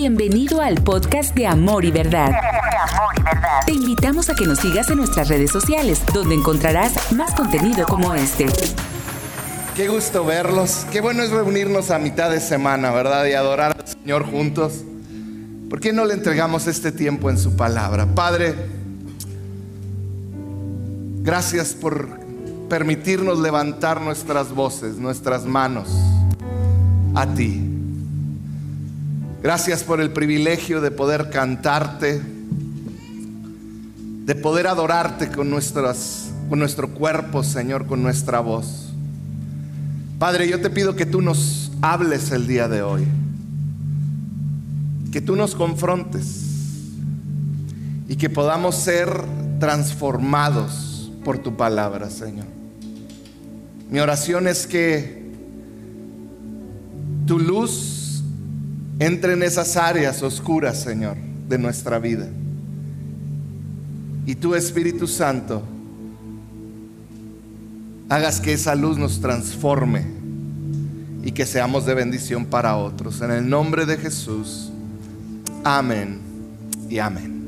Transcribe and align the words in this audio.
Bienvenido 0.00 0.60
al 0.60 0.76
podcast 0.76 1.34
de 1.34 1.48
Amor 1.48 1.84
y 1.84 1.90
Verdad. 1.90 2.30
Te 3.66 3.72
invitamos 3.72 4.30
a 4.30 4.36
que 4.36 4.46
nos 4.46 4.60
sigas 4.60 4.88
en 4.90 4.98
nuestras 4.98 5.28
redes 5.28 5.50
sociales, 5.50 6.00
donde 6.14 6.36
encontrarás 6.36 7.12
más 7.14 7.34
contenido 7.34 7.84
como 7.84 8.14
este. 8.14 8.46
Qué 9.74 9.88
gusto 9.88 10.24
verlos. 10.24 10.86
Qué 10.92 11.00
bueno 11.00 11.24
es 11.24 11.30
reunirnos 11.30 11.90
a 11.90 11.98
mitad 11.98 12.30
de 12.30 12.38
semana, 12.38 12.92
¿verdad? 12.92 13.26
Y 13.26 13.32
adorar 13.32 13.76
al 13.76 13.88
Señor 13.88 14.24
juntos. 14.24 14.84
¿Por 15.68 15.80
qué 15.80 15.92
no 15.92 16.04
le 16.04 16.14
entregamos 16.14 16.68
este 16.68 16.92
tiempo 16.92 17.28
en 17.28 17.36
su 17.36 17.56
palabra? 17.56 18.06
Padre, 18.14 18.54
gracias 21.22 21.74
por 21.74 22.08
permitirnos 22.68 23.40
levantar 23.40 24.00
nuestras 24.00 24.54
voces, 24.54 24.94
nuestras 24.94 25.44
manos 25.44 25.88
a 27.16 27.26
ti. 27.26 27.67
Gracias 29.40 29.84
por 29.84 30.00
el 30.00 30.10
privilegio 30.10 30.80
de 30.80 30.90
poder 30.90 31.30
cantarte, 31.30 32.20
de 34.24 34.34
poder 34.34 34.66
adorarte 34.66 35.28
con, 35.28 35.48
nuestras, 35.48 36.30
con 36.48 36.58
nuestro 36.58 36.88
cuerpo, 36.88 37.44
Señor, 37.44 37.86
con 37.86 38.02
nuestra 38.02 38.40
voz. 38.40 38.92
Padre, 40.18 40.48
yo 40.48 40.60
te 40.60 40.70
pido 40.70 40.96
que 40.96 41.06
tú 41.06 41.22
nos 41.22 41.70
hables 41.80 42.32
el 42.32 42.48
día 42.48 42.66
de 42.66 42.82
hoy, 42.82 43.06
que 45.12 45.20
tú 45.20 45.36
nos 45.36 45.54
confrontes 45.54 46.42
y 48.08 48.16
que 48.16 48.28
podamos 48.28 48.74
ser 48.74 49.08
transformados 49.60 51.12
por 51.24 51.38
tu 51.38 51.56
palabra, 51.56 52.10
Señor. 52.10 52.46
Mi 53.88 54.00
oración 54.00 54.48
es 54.48 54.66
que 54.66 55.30
tu 57.24 57.38
luz 57.38 57.97
entre 58.98 59.34
en 59.34 59.42
esas 59.42 59.76
áreas 59.76 60.22
oscuras, 60.22 60.80
Señor, 60.80 61.16
de 61.48 61.58
nuestra 61.58 61.98
vida. 61.98 62.26
Y 64.26 64.34
tu 64.34 64.54
Espíritu 64.54 65.06
Santo, 65.06 65.62
hagas 68.08 68.40
que 68.40 68.52
esa 68.52 68.74
luz 68.74 68.98
nos 68.98 69.20
transforme 69.20 70.04
y 71.22 71.32
que 71.32 71.46
seamos 71.46 71.86
de 71.86 71.94
bendición 71.94 72.46
para 72.46 72.76
otros. 72.76 73.20
En 73.20 73.30
el 73.30 73.48
nombre 73.48 73.86
de 73.86 73.96
Jesús. 73.96 74.70
Amén 75.64 76.20
y 76.88 76.98
amén. 76.98 77.38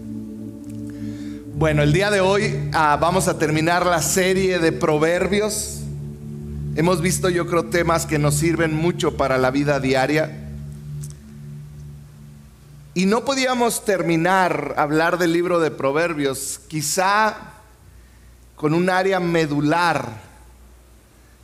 Bueno, 1.56 1.82
el 1.82 1.92
día 1.92 2.10
de 2.10 2.20
hoy 2.20 2.70
ah, 2.72 2.96
vamos 3.00 3.28
a 3.28 3.38
terminar 3.38 3.84
la 3.84 4.00
serie 4.00 4.58
de 4.58 4.72
proverbios. 4.72 5.80
Hemos 6.76 7.02
visto, 7.02 7.28
yo 7.28 7.46
creo, 7.46 7.66
temas 7.66 8.06
que 8.06 8.18
nos 8.18 8.36
sirven 8.36 8.74
mucho 8.74 9.16
para 9.16 9.36
la 9.36 9.50
vida 9.50 9.80
diaria. 9.80 10.39
Y 12.92 13.06
no 13.06 13.24
podíamos 13.24 13.84
terminar 13.84 14.74
hablar 14.76 15.16
del 15.16 15.32
libro 15.32 15.60
de 15.60 15.70
Proverbios, 15.70 16.60
quizá 16.66 17.36
con 18.56 18.74
un 18.74 18.90
área 18.90 19.20
medular 19.20 20.08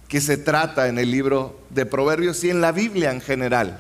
que 0.09 0.21
se 0.21 0.39
trata 0.39 0.89
en 0.89 0.99
el 0.99 1.11
libro 1.11 1.61
de 1.71 1.87
Proverbios 1.87 2.43
y 2.43 2.51
en 2.51 2.61
la 2.61 2.73
Biblia 2.73 3.13
en 3.13 3.21
general. 3.21 3.79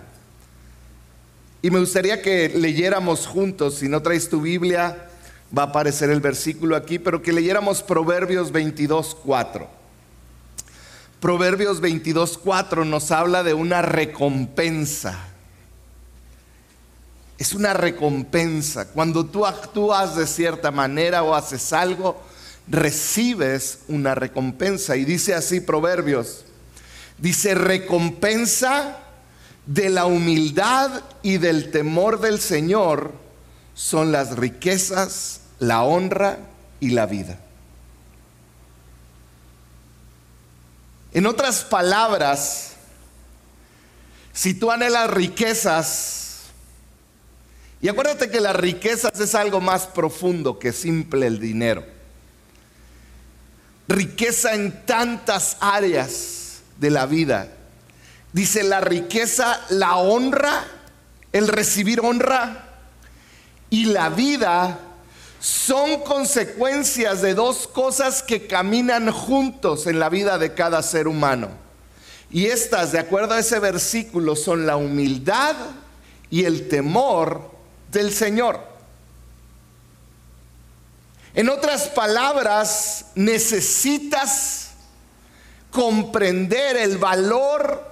Y 1.60 1.72
me 1.72 1.80
gustaría 1.80 2.22
que 2.22 2.50
leyéramos 2.50 3.26
juntos, 3.26 3.78
si 3.78 3.88
no 3.88 4.00
traes 4.00 4.28
tu 4.28 4.40
Biblia, 4.40 5.08
va 5.56 5.62
a 5.62 5.66
aparecer 5.66 6.08
el 6.10 6.20
versículo 6.20 6.76
aquí, 6.76 7.00
pero 7.00 7.20
que 7.20 7.32
leyéramos 7.32 7.82
Proverbios 7.82 8.52
22, 8.52 9.16
4. 9.24 9.68
Proverbios 11.18 11.80
22, 11.80 12.38
4 12.38 12.84
nos 12.84 13.10
habla 13.10 13.42
de 13.42 13.54
una 13.54 13.82
recompensa 13.82 15.35
es 17.38 17.52
una 17.52 17.74
recompensa. 17.74 18.88
Cuando 18.88 19.26
tú 19.26 19.46
actúas 19.46 20.16
de 20.16 20.26
cierta 20.26 20.70
manera 20.70 21.22
o 21.22 21.34
haces 21.34 21.72
algo, 21.72 22.20
recibes 22.68 23.80
una 23.88 24.14
recompensa. 24.14 24.96
Y 24.96 25.04
dice 25.04 25.34
así 25.34 25.60
Proverbios, 25.60 26.44
dice 27.18 27.54
recompensa 27.54 28.98
de 29.66 29.90
la 29.90 30.06
humildad 30.06 31.02
y 31.22 31.38
del 31.38 31.70
temor 31.70 32.20
del 32.20 32.40
Señor 32.40 33.12
son 33.74 34.12
las 34.12 34.36
riquezas, 34.36 35.40
la 35.58 35.82
honra 35.82 36.38
y 36.80 36.90
la 36.90 37.06
vida. 37.06 37.38
En 41.12 41.26
otras 41.26 41.64
palabras, 41.64 42.72
si 44.32 44.54
tú 44.54 44.70
anhelas 44.70 45.10
riquezas, 45.10 46.25
y 47.80 47.88
acuérdate 47.88 48.30
que 48.30 48.40
las 48.40 48.56
riquezas 48.56 49.18
es 49.20 49.34
algo 49.34 49.60
más 49.60 49.86
profundo 49.86 50.58
que 50.58 50.72
simple 50.72 51.26
el 51.26 51.38
dinero. 51.38 51.84
Riqueza 53.88 54.54
en 54.54 54.84
tantas 54.84 55.58
áreas 55.60 56.60
de 56.78 56.90
la 56.90 57.06
vida. 57.06 57.52
Dice 58.32 58.62
la 58.62 58.80
riqueza, 58.80 59.60
la 59.68 59.96
honra, 59.96 60.64
el 61.32 61.48
recibir 61.48 62.00
honra 62.00 62.66
y 63.70 63.86
la 63.86 64.08
vida 64.08 64.80
son 65.40 66.00
consecuencias 66.00 67.22
de 67.22 67.34
dos 67.34 67.68
cosas 67.68 68.22
que 68.22 68.46
caminan 68.46 69.10
juntos 69.12 69.86
en 69.86 69.98
la 69.98 70.08
vida 70.08 70.38
de 70.38 70.54
cada 70.54 70.82
ser 70.82 71.06
humano. 71.06 71.50
Y 72.30 72.46
estas, 72.46 72.90
de 72.92 72.98
acuerdo 72.98 73.34
a 73.34 73.38
ese 73.38 73.60
versículo, 73.60 74.34
son 74.34 74.66
la 74.66 74.76
humildad 74.76 75.54
y 76.30 76.44
el 76.44 76.68
temor 76.68 77.55
del 77.96 78.12
Señor. 78.12 78.60
En 81.34 81.48
otras 81.48 81.88
palabras, 81.88 83.06
necesitas 83.14 84.68
comprender 85.70 86.76
el 86.76 86.98
valor 86.98 87.90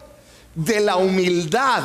de 0.54 0.81
la 0.81 0.97
humildad. 0.97 1.82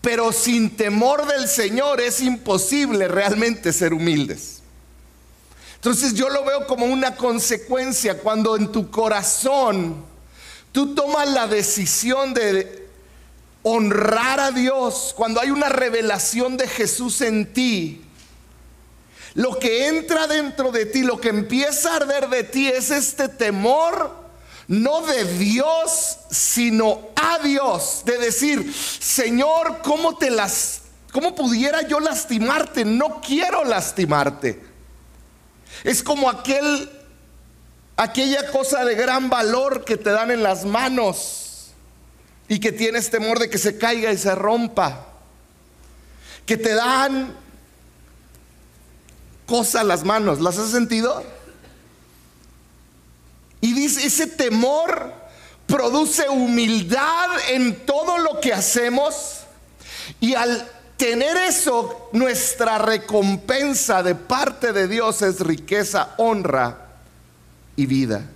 Pero 0.00 0.32
sin 0.32 0.74
temor 0.76 1.26
del 1.26 1.48
Señor 1.48 2.00
es 2.00 2.20
imposible 2.20 3.08
realmente 3.08 3.72
ser 3.72 3.92
humildes. 3.92 4.62
Entonces 5.74 6.14
yo 6.14 6.28
lo 6.30 6.44
veo 6.44 6.66
como 6.66 6.86
una 6.86 7.14
consecuencia 7.14 8.18
cuando 8.18 8.56
en 8.56 8.72
tu 8.72 8.90
corazón 8.90 10.04
tú 10.72 10.94
tomas 10.94 11.28
la 11.28 11.46
decisión 11.46 12.32
de 12.32 12.81
honrar 13.62 14.40
a 14.40 14.50
Dios, 14.50 15.14
cuando 15.16 15.40
hay 15.40 15.50
una 15.50 15.68
revelación 15.68 16.56
de 16.56 16.66
Jesús 16.66 17.20
en 17.20 17.52
ti, 17.52 18.02
lo 19.34 19.58
que 19.58 19.88
entra 19.88 20.26
dentro 20.26 20.72
de 20.72 20.86
ti, 20.86 21.02
lo 21.02 21.20
que 21.20 21.28
empieza 21.28 21.92
a 21.92 21.96
arder 21.96 22.28
de 22.28 22.44
ti 22.44 22.68
es 22.68 22.90
este 22.90 23.28
temor, 23.28 24.14
no 24.68 25.02
de 25.02 25.24
Dios, 25.38 26.18
sino 26.30 27.08
a 27.16 27.38
Dios, 27.38 28.02
de 28.04 28.18
decir, 28.18 28.74
Señor, 28.74 29.80
¿cómo 29.82 30.16
te 30.16 30.30
las 30.30 30.80
cómo 31.12 31.34
pudiera 31.34 31.82
yo 31.82 32.00
lastimarte? 32.00 32.84
No 32.84 33.20
quiero 33.20 33.64
lastimarte. 33.64 34.62
Es 35.84 36.02
como 36.02 36.28
aquel 36.30 36.90
aquella 37.96 38.50
cosa 38.50 38.84
de 38.84 38.94
gran 38.94 39.28
valor 39.28 39.84
que 39.84 39.96
te 39.96 40.10
dan 40.10 40.30
en 40.30 40.42
las 40.42 40.64
manos 40.64 41.51
y 42.48 42.60
que 42.60 42.72
tienes 42.72 43.10
temor 43.10 43.38
de 43.38 43.48
que 43.48 43.58
se 43.58 43.78
caiga 43.78 44.12
y 44.12 44.18
se 44.18 44.34
rompa. 44.34 45.06
Que 46.46 46.56
te 46.56 46.74
dan 46.74 47.34
cosas 49.46 49.84
las 49.84 50.04
manos. 50.04 50.40
¿Las 50.40 50.58
has 50.58 50.70
sentido? 50.70 51.24
Y 53.60 53.72
dice, 53.74 54.06
ese 54.06 54.26
temor 54.26 55.12
produce 55.66 56.28
humildad 56.28 57.28
en 57.48 57.86
todo 57.86 58.18
lo 58.18 58.40
que 58.40 58.52
hacemos. 58.52 59.40
Y 60.20 60.34
al 60.34 60.68
tener 60.96 61.36
eso, 61.36 62.08
nuestra 62.12 62.78
recompensa 62.78 64.02
de 64.02 64.14
parte 64.14 64.72
de 64.72 64.88
Dios 64.88 65.22
es 65.22 65.40
riqueza, 65.40 66.14
honra 66.18 66.88
y 67.76 67.86
vida. 67.86 68.28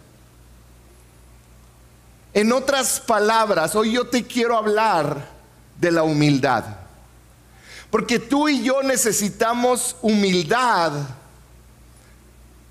En 2.37 2.53
otras 2.53 3.01
palabras, 3.01 3.75
hoy 3.75 3.93
yo 3.93 4.09
te 4.09 4.23
quiero 4.25 4.59
hablar 4.59 5.27
de 5.81 5.91
la 5.91 6.03
humildad. 6.03 6.65
Porque 7.91 8.19
tú 8.19 8.47
y 8.47 8.63
yo 8.63 8.83
necesitamos 8.83 9.97
humildad 10.03 10.93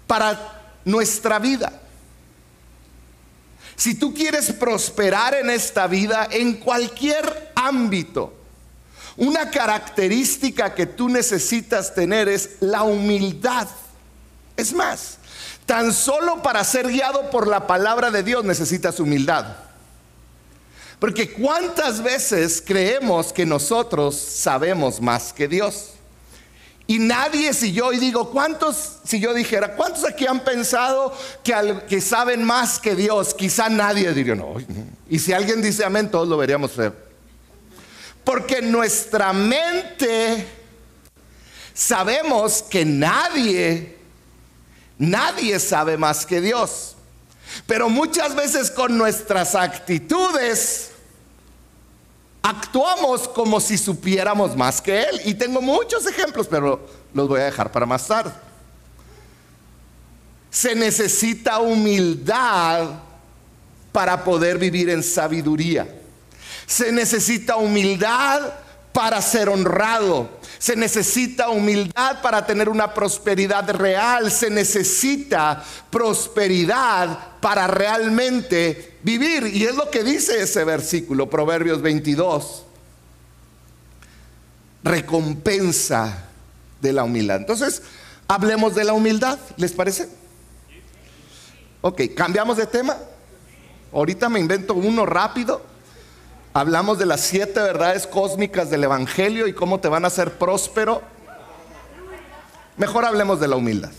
para 0.06 0.62
nuestra 0.86 1.40
vida. 1.40 1.82
Si 3.76 3.96
tú 3.96 4.14
quieres 4.14 4.54
prosperar 4.54 5.34
en 5.34 5.50
esta 5.50 5.88
vida, 5.88 6.28
en 6.30 6.58
cualquier 6.58 7.52
ámbito, 7.56 8.36
una 9.18 9.50
característica 9.50 10.76
que 10.76 10.86
tú 10.86 11.10
necesitas 11.10 11.92
tener 11.96 12.30
es 12.30 12.58
la 12.60 12.84
humildad. 12.84 13.68
Es 14.56 14.74
más, 14.74 15.18
Tan 15.66 15.94
solo 15.94 16.42
para 16.44 16.64
ser 16.64 16.88
guiado 16.88 17.30
por 17.32 17.48
la 17.48 17.66
palabra 17.68 18.12
de 18.12 18.24
Dios 18.24 18.44
necesitas 18.44 19.00
humildad. 19.00 19.46
Porque 21.00 21.32
cuántas 21.32 22.02
veces 22.02 22.64
creemos 22.66 23.34
que 23.34 23.46
nosotros 23.46 24.16
sabemos 24.16 25.02
más 25.02 25.34
que 25.34 25.48
Dios. 25.48 25.92
Y 26.88 27.00
nadie, 27.00 27.54
si 27.54 27.74
yo 27.74 27.92
y 27.92 27.98
digo, 27.98 28.30
¿cuántos, 28.30 28.98
si 29.04 29.20
yo 29.20 29.34
dijera, 29.34 29.76
¿cuántos 29.76 30.06
aquí 30.06 30.28
han 30.28 30.42
pensado 30.42 31.12
que, 31.44 31.82
que 31.90 32.00
saben 32.00 32.44
más 32.44 32.80
que 32.80 32.96
Dios? 32.96 33.34
Quizá 33.34 33.70
nadie 33.70 34.14
diría, 34.14 34.36
no. 34.36 34.56
Y 35.10 35.18
si 35.18 35.34
alguien 35.34 35.64
dice 35.64 35.84
amén, 35.84 36.12
todos 36.12 36.28
lo 36.28 36.38
veríamos 36.38 36.72
feo. 36.72 36.94
Porque 38.24 38.62
nuestra 38.62 39.34
mente 39.34 40.48
sabemos 41.74 42.64
que 42.64 42.86
nadie, 42.86 43.95
nadie 44.98 45.60
sabe 45.60 45.98
más 45.98 46.26
que 46.26 46.42
Dios. 46.42 46.96
Pero 47.66 47.90
muchas 47.90 48.36
veces 48.36 48.72
con 48.72 48.98
nuestras 48.98 49.56
actitudes 49.56 50.92
actuamos 52.42 53.28
como 53.28 53.60
si 53.60 53.78
supiéramos 53.78 54.56
más 54.56 54.82
que 54.82 55.04
Él. 55.04 55.22
Y 55.26 55.34
tengo 55.34 55.62
muchos 55.62 56.06
ejemplos, 56.06 56.48
pero 56.48 56.88
los 57.14 57.28
voy 57.28 57.42
a 57.42 57.46
dejar 57.46 57.72
para 57.72 57.86
más 57.86 58.08
tarde. 58.08 58.32
Se 60.50 60.76
necesita 60.76 61.60
humildad 61.60 62.88
para 63.92 64.24
poder 64.24 64.58
vivir 64.58 64.90
en 64.90 65.04
sabiduría. 65.04 65.88
Se 66.66 66.92
necesita 66.92 67.58
humildad 67.58 68.54
para 68.96 69.22
ser 69.22 69.50
honrado. 69.50 70.30
Se 70.58 70.74
necesita 70.78 71.50
humildad 71.50 72.22
para 72.22 72.46
tener 72.46 72.70
una 72.70 72.94
prosperidad 72.94 73.70
real. 73.72 74.32
Se 74.32 74.50
necesita 74.50 75.62
prosperidad 75.90 77.20
para 77.42 77.68
realmente 77.68 78.98
vivir. 79.04 79.48
Y 79.48 79.66
es 79.66 79.76
lo 79.76 79.92
que 79.92 80.02
dice 80.02 80.42
ese 80.42 80.64
versículo, 80.64 81.30
Proverbios 81.30 81.82
22. 81.82 82.64
Recompensa 84.82 86.30
de 86.80 86.94
la 86.94 87.04
humildad. 87.04 87.36
Entonces, 87.36 87.82
hablemos 88.30 88.76
de 88.76 88.86
la 88.86 88.94
humildad, 88.94 89.38
¿les 89.58 89.74
parece? 89.74 90.08
Ok, 91.82 92.02
cambiamos 92.16 92.56
de 92.56 92.66
tema. 92.66 92.96
Ahorita 93.92 94.30
me 94.30 94.40
invento 94.40 94.74
uno 94.74 95.06
rápido. 95.06 95.75
Hablamos 96.58 96.98
de 96.98 97.06
las 97.06 97.20
siete 97.20 97.60
verdades 97.60 98.08
cósmicas 98.08 98.70
del 98.70 98.86
Evangelio 98.86 99.46
y 99.46 99.52
cómo 99.52 99.82
te 99.82 99.90
van 99.90 100.06
a 100.06 100.08
hacer 100.08 100.38
próspero. 100.38 101.02
Mejor 102.78 103.04
hablemos 103.04 103.42
de 103.42 103.50
la 103.50 103.58
humildad. 103.58 103.92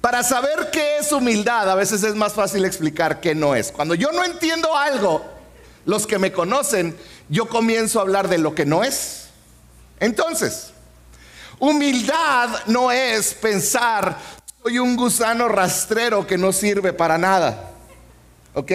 Para 0.00 0.22
saber 0.22 0.70
qué 0.70 0.98
es 0.98 1.10
humildad, 1.10 1.68
a 1.68 1.74
veces 1.74 2.04
es 2.04 2.14
más 2.14 2.34
fácil 2.34 2.64
explicar 2.64 3.20
qué 3.20 3.34
no 3.34 3.56
es. 3.56 3.72
Cuando 3.72 3.96
yo 3.96 4.12
no 4.12 4.24
entiendo 4.24 4.76
algo, 4.76 5.24
los 5.86 6.06
que 6.06 6.20
me 6.20 6.30
conocen, 6.30 6.96
yo 7.28 7.48
comienzo 7.48 7.98
a 7.98 8.02
hablar 8.02 8.28
de 8.28 8.38
lo 8.38 8.54
que 8.54 8.64
no 8.64 8.84
es. 8.84 9.30
Entonces, 9.98 10.70
humildad 11.58 12.60
no 12.66 12.92
es 12.92 13.34
pensar, 13.34 14.18
soy 14.62 14.78
un 14.78 14.94
gusano 14.94 15.48
rastrero 15.48 16.24
que 16.24 16.38
no 16.38 16.52
sirve 16.52 16.92
para 16.92 17.18
nada. 17.18 17.72
¿Ok? 18.54 18.70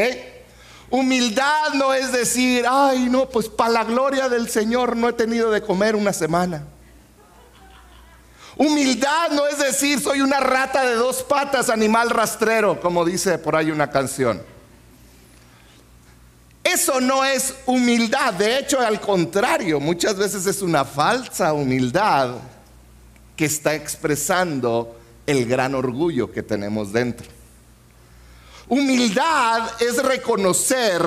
Humildad 0.91 1.74
no 1.75 1.94
es 1.94 2.12
decir, 2.12 2.65
ay, 2.68 3.09
no, 3.09 3.30
pues 3.30 3.47
para 3.47 3.71
la 3.71 3.83
gloria 3.83 4.27
del 4.27 4.50
Señor 4.50 4.95
no 4.95 5.09
he 5.09 5.13
tenido 5.13 5.51
de 5.51 5.62
comer 5.62 5.95
una 5.95 6.13
semana. 6.13 6.63
Humildad 8.57 9.31
no 9.31 9.47
es 9.47 9.59
decir, 9.59 10.00
soy 10.00 10.21
una 10.21 10.39
rata 10.39 10.83
de 10.83 10.95
dos 10.95 11.24
patas, 11.24 11.69
animal 11.69 12.09
rastrero, 12.09 12.81
como 12.81 13.06
dice 13.06 13.38
por 13.38 13.56
ahí 13.56 13.71
una 13.71 13.89
canción. 13.89 14.41
Eso 16.63 17.00
no 17.00 17.24
es 17.24 17.56
humildad, 17.65 18.33
de 18.33 18.59
hecho 18.59 18.80
al 18.80 19.00
contrario, 19.00 19.80
muchas 19.80 20.18
veces 20.18 20.45
es 20.45 20.62
una 20.62 20.83
falsa 20.83 21.53
humildad 21.53 22.35
que 23.35 23.45
está 23.45 23.74
expresando 23.74 25.00
el 25.25 25.45
gran 25.45 25.74
orgullo 25.74 26.31
que 26.31 26.44
tenemos 26.44 26.92
dentro. 26.92 27.38
Humildad 28.69 29.81
es 29.81 29.98
reconocer 29.98 31.01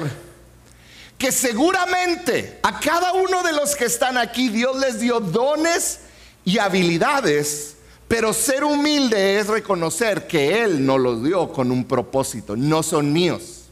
que 1.17 1.31
seguramente 1.31 2.59
a 2.61 2.81
cada 2.81 3.13
uno 3.13 3.45
de 3.45 3.53
los 3.53 3.77
que 3.77 3.85
están 3.85 4.19
aquí 4.19 4.49
Dios 4.49 4.77
les 4.81 4.99
dio 4.99 5.21
dones 5.21 6.01
y 6.45 6.59
habilidades, 6.59 7.77
pero 8.09 8.33
ser 8.33 8.65
humilde 8.65 9.39
es 9.39 9.47
reconocer 9.47 10.27
que 10.27 10.61
Él 10.65 10.85
no 10.85 10.99
los 10.99 11.23
dio 11.23 11.53
con 11.53 11.71
un 11.71 11.85
propósito, 11.85 12.57
no 12.57 12.83
son 12.83 13.13
míos. 13.13 13.67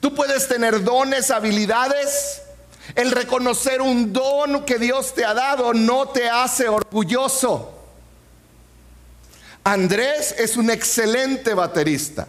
Tú 0.00 0.12
puedes 0.12 0.48
tener 0.48 0.82
dones, 0.82 1.30
habilidades, 1.30 2.42
el 2.96 3.12
reconocer 3.12 3.80
un 3.80 4.12
don 4.12 4.64
que 4.64 4.80
Dios 4.80 5.14
te 5.14 5.24
ha 5.24 5.32
dado 5.32 5.72
no 5.72 6.08
te 6.08 6.28
hace 6.28 6.68
orgulloso. 6.68 7.72
Andrés 9.62 10.34
es 10.38 10.56
un 10.56 10.70
excelente 10.70 11.54
baterista. 11.54 12.26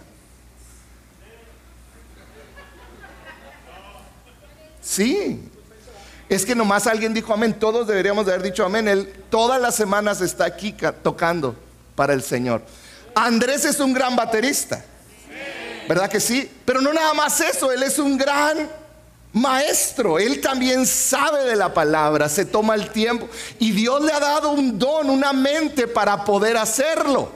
Sí. 4.88 5.42
Es 6.30 6.46
que 6.46 6.56
nomás 6.56 6.88
alguien 6.88 7.14
dijo 7.14 7.34
amén. 7.34 7.54
Todos 7.54 7.88
deberíamos 7.88 8.26
de 8.26 8.34
haber 8.34 8.44
dicho 8.44 8.66
amén. 8.66 8.88
Él 8.88 9.14
todas 9.30 9.62
las 9.62 9.76
semanas 9.76 10.22
está 10.22 10.46
aquí 10.46 10.74
tocando 11.04 11.56
para 11.96 12.14
el 12.14 12.24
Señor. 12.24 12.62
Andrés 13.14 13.66
es 13.66 13.80
un 13.80 13.94
gran 13.94 14.16
baterista. 14.16 14.84
¿Verdad 15.90 16.10
que 16.10 16.20
sí? 16.20 16.50
Pero 16.66 16.82
no 16.82 16.94
nada 16.94 17.14
más 17.14 17.40
eso. 17.42 17.72
Él 17.72 17.84
es 17.84 18.00
un 18.00 18.18
gran 18.18 18.70
maestro. 19.34 20.20
Él 20.20 20.40
también 20.40 20.86
sabe 20.86 21.44
de 21.44 21.56
la 21.56 21.74
palabra. 21.74 22.30
Se 22.30 22.46
toma 22.46 22.76
el 22.76 22.90
tiempo. 22.92 23.28
Y 23.60 23.72
Dios 23.72 24.02
le 24.02 24.14
ha 24.14 24.20
dado 24.20 24.52
un 24.52 24.80
don, 24.80 25.10
una 25.10 25.34
mente 25.34 25.88
para 25.88 26.24
poder 26.24 26.56
hacerlo. 26.56 27.30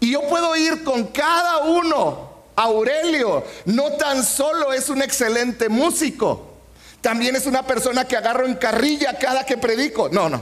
Y 0.00 0.12
yo 0.12 0.28
puedo 0.28 0.54
ir 0.56 0.84
con 0.84 1.04
cada 1.06 1.58
uno 1.58 2.25
Aurelio 2.56 3.44
no 3.66 3.92
tan 3.92 4.24
solo 4.24 4.72
es 4.72 4.88
un 4.88 5.02
excelente 5.02 5.68
músico, 5.68 6.54
también 7.00 7.36
es 7.36 7.46
una 7.46 7.64
persona 7.64 8.06
que 8.06 8.16
agarro 8.16 8.46
en 8.46 8.54
carrilla 8.54 9.18
cada 9.18 9.44
que 9.44 9.56
predico. 9.56 10.08
No, 10.08 10.28
no. 10.28 10.40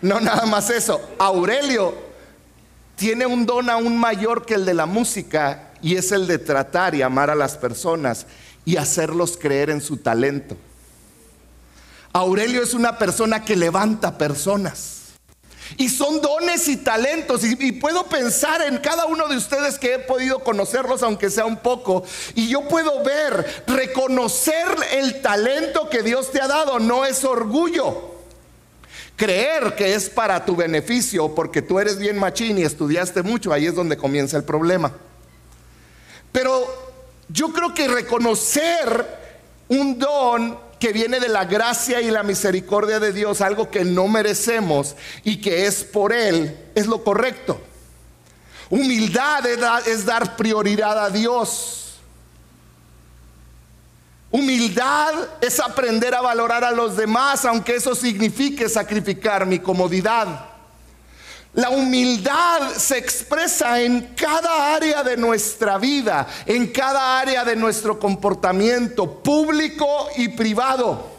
No 0.00 0.20
nada 0.20 0.46
más 0.46 0.70
eso. 0.70 1.00
Aurelio 1.18 1.94
tiene 2.94 3.26
un 3.26 3.46
don 3.46 3.68
aún 3.70 3.96
mayor 3.96 4.46
que 4.46 4.54
el 4.54 4.64
de 4.64 4.74
la 4.74 4.86
música 4.86 5.70
y 5.80 5.96
es 5.96 6.12
el 6.12 6.26
de 6.26 6.38
tratar 6.38 6.94
y 6.94 7.02
amar 7.02 7.30
a 7.30 7.34
las 7.34 7.56
personas 7.56 8.26
y 8.64 8.76
hacerlos 8.76 9.36
creer 9.36 9.70
en 9.70 9.80
su 9.80 9.96
talento. 9.96 10.56
Aurelio 12.12 12.62
es 12.62 12.74
una 12.74 12.98
persona 12.98 13.44
que 13.44 13.56
levanta 13.56 14.18
personas. 14.18 14.97
Y 15.76 15.88
son 15.88 16.20
dones 16.20 16.66
y 16.68 16.76
talentos. 16.78 17.44
Y, 17.44 17.72
puedo 17.72 18.04
pensar 18.06 18.62
en 18.62 18.78
cada 18.78 19.06
uno 19.06 19.28
de 19.28 19.36
ustedes 19.36 19.78
que 19.78 19.94
he 19.94 19.98
podido 19.98 20.40
conocerlos, 20.40 21.02
aunque 21.02 21.30
sea 21.30 21.44
un 21.44 21.58
poco. 21.58 22.04
Y 22.34 22.48
yo 22.48 22.66
puedo 22.68 23.02
ver, 23.04 23.64
reconocer 23.66 24.66
el 24.92 25.20
talento 25.20 25.88
que 25.90 26.02
Dios 26.02 26.30
te 26.30 26.40
ha 26.40 26.48
dado. 26.48 26.78
No 26.78 27.04
es 27.04 27.24
orgullo. 27.24 28.16
Creer 29.16 29.74
que 29.74 29.94
es 29.94 30.08
para 30.08 30.44
tu 30.44 30.54
beneficio 30.54 31.34
porque 31.34 31.60
tú 31.60 31.80
eres 31.80 31.98
bien 31.98 32.16
machín 32.18 32.56
y 32.56 32.62
estudiaste 32.62 33.22
mucho, 33.22 33.52
ahí 33.52 33.66
es 33.66 33.74
donde 33.74 33.96
comienza 33.96 34.36
el 34.36 34.44
problema. 34.44 34.92
Pero 36.30 36.88
yo 37.28 37.52
creo 37.52 37.74
que 37.74 37.88
reconocer 37.88 39.18
un 39.68 39.98
don 39.98 40.67
que 40.78 40.92
viene 40.92 41.20
de 41.20 41.28
la 41.28 41.44
gracia 41.44 42.00
y 42.00 42.10
la 42.10 42.22
misericordia 42.22 43.00
de 43.00 43.12
Dios, 43.12 43.40
algo 43.40 43.70
que 43.70 43.84
no 43.84 44.08
merecemos 44.08 44.96
y 45.24 45.40
que 45.40 45.66
es 45.66 45.84
por 45.84 46.12
Él, 46.12 46.56
es 46.74 46.86
lo 46.86 47.02
correcto. 47.02 47.60
Humildad 48.70 49.46
es 49.86 50.04
dar 50.04 50.36
prioridad 50.36 51.04
a 51.04 51.10
Dios. 51.10 51.78
Humildad 54.30 55.14
es 55.40 55.58
aprender 55.58 56.14
a 56.14 56.20
valorar 56.20 56.62
a 56.62 56.70
los 56.70 56.96
demás, 56.96 57.44
aunque 57.46 57.76
eso 57.76 57.94
signifique 57.94 58.68
sacrificar 58.68 59.46
mi 59.46 59.58
comodidad. 59.58 60.57
La 61.54 61.70
humildad 61.70 62.72
se 62.76 62.98
expresa 62.98 63.80
en 63.80 64.14
cada 64.14 64.74
área 64.74 65.02
de 65.02 65.16
nuestra 65.16 65.78
vida, 65.78 66.26
en 66.46 66.68
cada 66.68 67.18
área 67.18 67.44
de 67.44 67.56
nuestro 67.56 67.98
comportamiento 67.98 69.22
público 69.22 70.08
y 70.16 70.28
privado. 70.28 71.10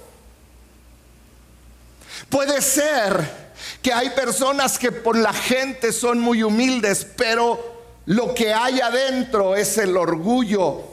Puede 2.29 2.61
ser 2.61 3.49
que 3.81 3.91
hay 3.91 4.11
personas 4.11 4.77
que 4.77 4.91
por 4.91 5.17
la 5.17 5.33
gente 5.33 5.91
son 5.91 6.19
muy 6.19 6.43
humildes, 6.43 7.05
pero 7.17 7.79
lo 8.05 8.33
que 8.33 8.53
hay 8.53 8.79
adentro 8.79 9.55
es 9.55 9.77
el 9.77 9.97
orgullo. 9.97 10.83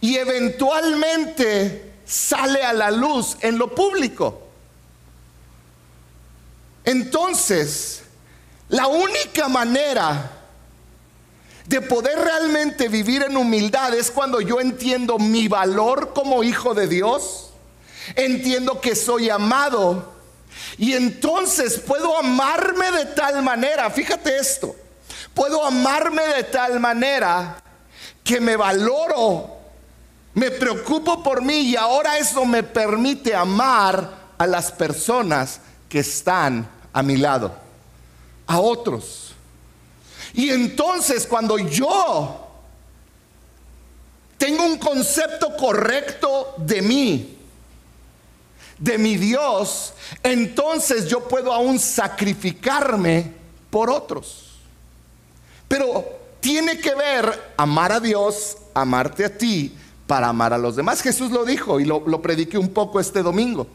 Y 0.00 0.16
eventualmente 0.16 1.94
sale 2.04 2.62
a 2.62 2.72
la 2.72 2.90
luz 2.90 3.36
en 3.40 3.58
lo 3.58 3.74
público. 3.74 4.42
Entonces, 6.84 8.03
la 8.74 8.88
única 8.88 9.46
manera 9.46 10.32
de 11.64 11.80
poder 11.80 12.18
realmente 12.18 12.88
vivir 12.88 13.22
en 13.22 13.36
humildad 13.36 13.94
es 13.94 14.10
cuando 14.10 14.40
yo 14.40 14.60
entiendo 14.60 15.16
mi 15.16 15.46
valor 15.46 16.12
como 16.12 16.42
hijo 16.42 16.74
de 16.74 16.88
Dios, 16.88 17.50
entiendo 18.16 18.80
que 18.80 18.96
soy 18.96 19.30
amado 19.30 20.12
y 20.76 20.94
entonces 20.94 21.78
puedo 21.78 22.18
amarme 22.18 22.90
de 22.90 23.06
tal 23.06 23.44
manera, 23.44 23.88
fíjate 23.90 24.38
esto, 24.38 24.74
puedo 25.34 25.64
amarme 25.64 26.26
de 26.34 26.42
tal 26.42 26.80
manera 26.80 27.62
que 28.24 28.40
me 28.40 28.56
valoro, 28.56 29.56
me 30.34 30.50
preocupo 30.50 31.22
por 31.22 31.42
mí 31.42 31.60
y 31.60 31.76
ahora 31.76 32.18
eso 32.18 32.44
me 32.44 32.64
permite 32.64 33.36
amar 33.36 34.10
a 34.36 34.48
las 34.48 34.72
personas 34.72 35.60
que 35.88 36.00
están 36.00 36.68
a 36.92 37.04
mi 37.04 37.18
lado, 37.18 37.63
a 38.46 38.60
otros. 38.60 39.32
Y 40.34 40.50
entonces 40.50 41.26
cuando 41.26 41.58
yo 41.58 42.40
tengo 44.36 44.64
un 44.64 44.78
concepto 44.78 45.56
correcto 45.56 46.54
de 46.58 46.82
mí, 46.82 47.38
de 48.78 48.98
mi 48.98 49.16
Dios, 49.16 49.94
entonces 50.22 51.08
yo 51.08 51.20
puedo 51.26 51.52
aún 51.52 51.78
sacrificarme 51.78 53.32
por 53.70 53.90
otros. 53.90 54.58
Pero 55.68 56.04
tiene 56.40 56.78
que 56.78 56.94
ver 56.94 57.54
amar 57.56 57.92
a 57.92 58.00
Dios, 58.00 58.56
amarte 58.74 59.24
a 59.24 59.38
ti, 59.38 59.74
para 60.06 60.28
amar 60.28 60.52
a 60.52 60.58
los 60.58 60.76
demás. 60.76 61.00
Jesús 61.00 61.30
lo 61.30 61.44
dijo 61.44 61.80
y 61.80 61.84
lo, 61.84 62.02
lo 62.06 62.20
prediqué 62.20 62.58
un 62.58 62.68
poco 62.68 63.00
este 63.00 63.22
domingo. 63.22 63.66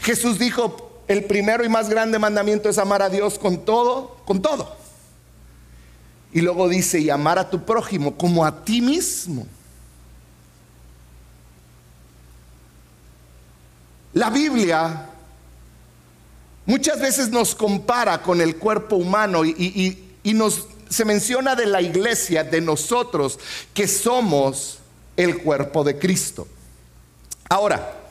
Jesús 0.00 0.38
dijo, 0.38 0.91
el 1.12 1.24
primero 1.24 1.64
y 1.64 1.68
más 1.68 1.88
grande 1.88 2.18
mandamiento 2.18 2.68
es 2.68 2.78
amar 2.78 3.02
a 3.02 3.08
Dios 3.08 3.38
con 3.38 3.64
todo, 3.64 4.16
con 4.24 4.40
todo. 4.40 4.76
Y 6.32 6.40
luego 6.40 6.68
dice, 6.68 6.98
y 6.98 7.10
amar 7.10 7.38
a 7.38 7.50
tu 7.50 7.64
prójimo 7.64 8.16
como 8.16 8.44
a 8.44 8.64
ti 8.64 8.80
mismo. 8.80 9.46
La 14.14 14.30
Biblia 14.30 15.08
muchas 16.66 17.00
veces 17.00 17.30
nos 17.30 17.54
compara 17.54 18.22
con 18.22 18.40
el 18.40 18.56
cuerpo 18.56 18.96
humano 18.96 19.44
y, 19.44 20.08
nos, 20.24 20.66
se 20.88 21.04
menciona 21.04 21.54
de 21.54 21.66
la 21.66 21.82
iglesia, 21.82 22.44
de 22.44 22.60
nosotros, 22.60 23.38
que 23.74 23.86
somos 23.88 24.78
el 25.16 25.42
cuerpo 25.42 25.84
de 25.84 25.98
Cristo. 25.98 26.46
Ahora, 27.48 28.01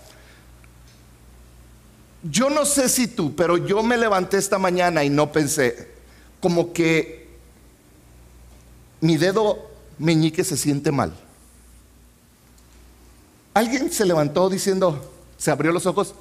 yo 2.23 2.49
no 2.49 2.65
sé 2.65 2.89
si 2.89 3.07
tú, 3.07 3.35
pero 3.35 3.57
yo 3.57 3.81
me 3.83 3.97
levanté 3.97 4.37
esta 4.37 4.59
mañana 4.59 5.03
y 5.03 5.09
no 5.09 5.31
pensé, 5.31 5.89
como 6.39 6.73
que 6.73 7.29
mi 8.99 9.17
dedo 9.17 9.69
meñique 9.97 10.43
se 10.43 10.57
siente 10.57 10.91
mal. 10.91 11.13
Alguien 13.53 13.91
se 13.91 14.05
levantó 14.05 14.49
diciendo, 14.49 15.13
se 15.37 15.51
abrió 15.51 15.71
los 15.71 15.85
ojos 15.85 16.15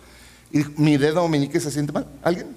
y 0.50 0.64
mi 0.76 0.96
dedo 0.96 1.28
meñique 1.28 1.60
se 1.60 1.70
siente 1.70 1.92
mal. 1.92 2.06
¿Alguien? 2.22 2.56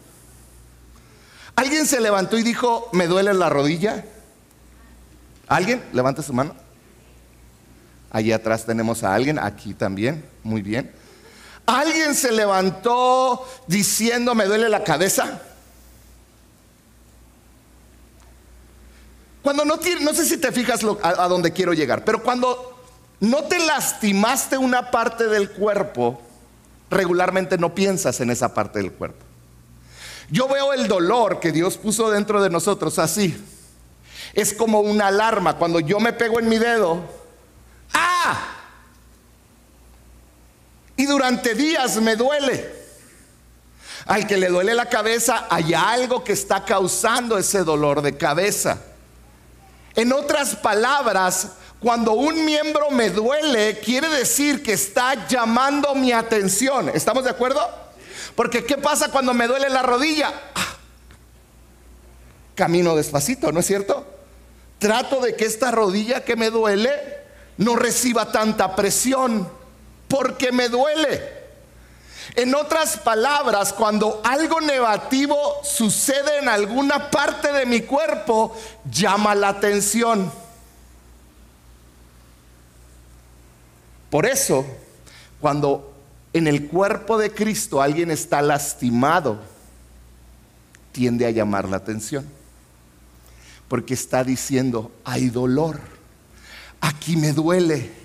¿Alguien 1.56 1.86
se 1.86 2.00
levantó 2.00 2.38
y 2.38 2.44
dijo, 2.44 2.90
me 2.94 3.08
duele 3.08 3.34
la 3.34 3.50
rodilla? 3.50 4.06
¿Alguien? 5.48 5.84
Levanta 5.94 6.24
su 6.24 6.34
mano. 6.34 6.56
Allí 8.10 8.32
atrás 8.32 8.66
tenemos 8.66 9.04
a 9.04 9.14
alguien, 9.14 9.38
aquí 9.38 9.74
también, 9.74 10.24
muy 10.44 10.62
bien. 10.62 10.92
¿Alguien 11.66 12.14
se 12.16 12.32
levantó 12.32 13.48
diciendo, 13.68 14.36
me 14.36 14.46
duele 14.46 14.68
la 14.70 14.84
cabeza? 14.84 15.42
Cuando 19.42 19.66
no, 19.66 19.80
no 20.02 20.14
sé 20.14 20.26
si 20.26 20.38
te 20.38 20.52
fijas 20.52 20.82
a, 21.02 21.24
a 21.24 21.28
dónde 21.28 21.52
quiero 21.52 21.74
llegar, 21.74 22.04
pero 22.04 22.24
cuando 22.24 22.86
no 23.20 23.44
te 23.44 23.60
lastimaste 23.60 24.58
una 24.58 24.92
parte 24.92 25.28
del 25.28 25.52
cuerpo, 25.52 26.22
regularmente 26.90 27.58
no 27.58 27.74
piensas 27.74 28.20
en 28.20 28.30
esa 28.30 28.54
parte 28.54 28.80
del 28.80 28.92
cuerpo. 28.92 29.26
Yo 30.30 30.48
veo 30.48 30.74
el 30.74 30.88
dolor 30.88 31.40
que 31.40 31.52
Dios 31.52 31.78
puso 31.78 32.10
dentro 32.10 32.42
de 32.42 32.50
nosotros 32.50 33.00
así. 33.00 33.38
Es 34.34 34.54
como 34.54 34.80
una 34.80 35.08
alarma. 35.08 35.58
Cuando 35.58 35.80
yo 35.80 36.00
me 36.00 36.14
pego 36.14 36.40
en 36.40 36.50
mi 36.50 36.58
dedo, 36.58 37.02
¡ah! 37.94 38.53
Y 40.96 41.06
durante 41.06 41.56
días 41.56 41.98
me 41.98 42.16
duele. 42.16 42.84
Al 44.06 44.28
que 44.28 44.38
le 44.38 44.50
duele 44.50 44.74
la 44.74 44.88
cabeza, 44.88 45.48
hay 45.50 45.74
algo 45.74 46.24
que 46.24 46.34
está 46.34 46.66
causando 46.66 47.38
ese 47.38 47.64
dolor 47.64 48.02
de 48.02 48.18
cabeza. 48.18 48.80
En 49.96 50.12
otras 50.12 50.56
palabras, 50.56 51.50
cuando 51.80 52.14
un 52.14 52.44
miembro 52.46 52.92
me 52.92 53.10
duele, 53.10 53.80
quiere 53.80 54.10
decir 54.10 54.64
que 54.64 54.74
está 54.74 55.28
llamando 55.28 55.96
mi 55.96 56.12
atención. 56.12 56.90
¿Estamos 56.90 57.24
de 57.24 57.30
acuerdo? 57.30 57.62
Porque 58.36 58.66
¿qué 58.66 58.78
pasa 58.78 59.10
cuando 59.10 59.34
me 59.34 59.48
duele 59.48 59.70
la 59.70 59.84
rodilla? 59.84 60.34
Ah, 60.56 60.76
camino 62.56 62.96
despacito, 62.96 63.52
¿no 63.52 63.60
es 63.60 63.66
cierto? 63.66 64.06
Trato 64.80 65.22
de 65.22 65.36
que 65.36 65.46
esta 65.46 65.72
rodilla 65.72 66.24
que 66.24 66.36
me 66.36 66.50
duele 66.50 66.92
no 67.58 67.76
reciba 67.76 68.32
tanta 68.32 68.76
presión, 68.76 69.50
porque 70.14 70.52
me 70.52 70.70
duele. 70.70 71.28
En 72.36 72.54
otras 72.54 72.98
palabras, 72.98 73.74
cuando 73.74 74.22
algo 74.24 74.62
negativo 74.62 75.36
sucede 75.64 76.38
en 76.38 76.50
alguna 76.50 77.10
parte 77.10 77.52
de 77.52 77.66
mi 77.66 77.82
cuerpo, 77.82 78.56
llama 78.92 79.34
la 79.34 79.50
atención. 79.50 80.32
Por 84.12 84.28
eso, 84.28 84.64
cuando 85.42 85.96
en 86.32 86.46
el 86.46 86.68
cuerpo 86.68 87.18
de 87.18 87.34
Cristo 87.34 87.82
alguien 87.82 88.12
está 88.12 88.44
lastimado, 88.44 89.40
tiende 90.92 91.26
a 91.26 91.32
llamar 91.32 91.68
la 91.68 91.78
atención. 91.78 92.30
Porque 93.68 93.96
está 93.96 94.24
diciendo, 94.24 94.92
hay 95.06 95.30
dolor, 95.30 95.80
aquí 96.82 97.18
me 97.18 97.34
duele 97.34 98.03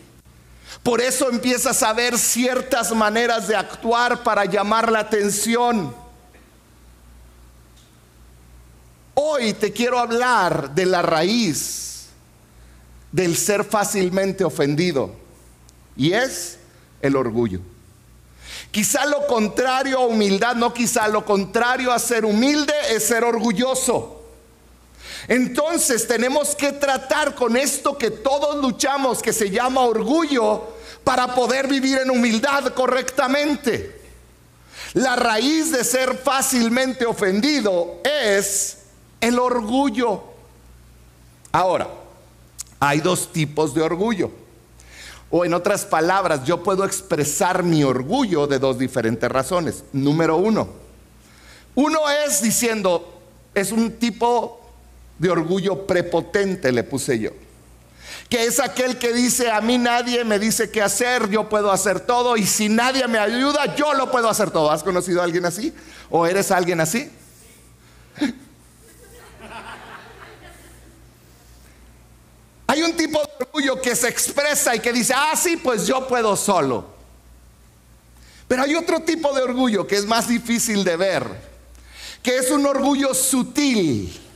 por 0.82 1.00
eso 1.00 1.30
empiezas 1.30 1.82
a 1.82 1.92
ver 1.92 2.18
ciertas 2.18 2.92
maneras 2.92 3.48
de 3.48 3.56
actuar 3.56 4.22
para 4.22 4.44
llamar 4.44 4.90
la 4.90 5.00
atención. 5.00 5.94
Hoy 9.14 9.52
te 9.54 9.72
quiero 9.72 9.98
hablar 9.98 10.74
de 10.74 10.86
la 10.86 11.02
raíz 11.02 12.06
del 13.10 13.36
ser 13.36 13.64
fácilmente 13.64 14.44
ofendido 14.44 15.14
y 15.96 16.12
es 16.12 16.58
el 17.02 17.16
orgullo. 17.16 17.60
Quizá 18.70 19.06
lo 19.06 19.26
contrario 19.26 19.98
a 19.98 20.06
humildad, 20.06 20.54
no 20.54 20.72
quizá 20.72 21.08
lo 21.08 21.24
contrario 21.24 21.92
a 21.92 21.98
ser 21.98 22.24
humilde 22.24 22.72
es 22.90 23.04
ser 23.06 23.24
orgulloso. 23.24 24.17
Entonces 25.26 26.06
tenemos 26.06 26.54
que 26.54 26.72
tratar 26.72 27.34
con 27.34 27.56
esto 27.56 27.98
que 27.98 28.10
todos 28.10 28.56
luchamos, 28.62 29.20
que 29.20 29.32
se 29.32 29.50
llama 29.50 29.80
orgullo, 29.82 30.76
para 31.02 31.34
poder 31.34 31.66
vivir 31.66 31.98
en 31.98 32.10
humildad 32.10 32.72
correctamente. 32.74 34.00
La 34.94 35.16
raíz 35.16 35.72
de 35.72 35.84
ser 35.84 36.16
fácilmente 36.16 37.04
ofendido 37.04 38.00
es 38.04 38.78
el 39.20 39.38
orgullo. 39.38 40.22
Ahora, 41.52 41.88
hay 42.80 43.00
dos 43.00 43.32
tipos 43.32 43.74
de 43.74 43.82
orgullo. 43.82 44.30
O 45.30 45.44
en 45.44 45.52
otras 45.52 45.84
palabras, 45.84 46.44
yo 46.44 46.62
puedo 46.62 46.84
expresar 46.84 47.62
mi 47.62 47.84
orgullo 47.84 48.46
de 48.46 48.58
dos 48.58 48.78
diferentes 48.78 49.30
razones. 49.30 49.84
Número 49.92 50.36
uno, 50.36 50.68
uno 51.74 52.10
es 52.26 52.40
diciendo, 52.40 53.20
es 53.54 53.72
un 53.72 53.92
tipo 53.98 54.67
de 55.18 55.30
orgullo 55.30 55.86
prepotente, 55.86 56.72
le 56.72 56.84
puse 56.84 57.18
yo. 57.18 57.30
Que 58.28 58.44
es 58.44 58.60
aquel 58.60 58.98
que 58.98 59.12
dice, 59.12 59.50
a 59.50 59.60
mí 59.60 59.78
nadie 59.78 60.24
me 60.24 60.38
dice 60.38 60.70
qué 60.70 60.82
hacer, 60.82 61.28
yo 61.30 61.48
puedo 61.48 61.72
hacer 61.72 62.00
todo 62.00 62.36
y 62.36 62.46
si 62.46 62.68
nadie 62.68 63.08
me 63.08 63.18
ayuda, 63.18 63.74
yo 63.74 63.94
lo 63.94 64.10
puedo 64.10 64.28
hacer 64.28 64.50
todo. 64.50 64.70
¿Has 64.70 64.82
conocido 64.82 65.22
a 65.22 65.24
alguien 65.24 65.46
así? 65.46 65.72
¿O 66.10 66.26
eres 66.26 66.50
alguien 66.50 66.80
así? 66.80 67.10
Hay 72.66 72.82
un 72.82 72.94
tipo 72.96 73.18
de 73.18 73.28
orgullo 73.46 73.80
que 73.80 73.96
se 73.96 74.08
expresa 74.08 74.76
y 74.76 74.80
que 74.80 74.92
dice, 74.92 75.14
ah, 75.16 75.32
sí, 75.34 75.56
pues 75.56 75.86
yo 75.86 76.06
puedo 76.06 76.36
solo. 76.36 76.98
Pero 78.46 78.62
hay 78.62 78.74
otro 78.74 79.00
tipo 79.00 79.32
de 79.34 79.40
orgullo 79.42 79.86
que 79.86 79.96
es 79.96 80.04
más 80.04 80.28
difícil 80.28 80.84
de 80.84 80.96
ver, 80.96 81.26
que 82.22 82.36
es 82.36 82.50
un 82.50 82.66
orgullo 82.66 83.14
sutil 83.14 84.27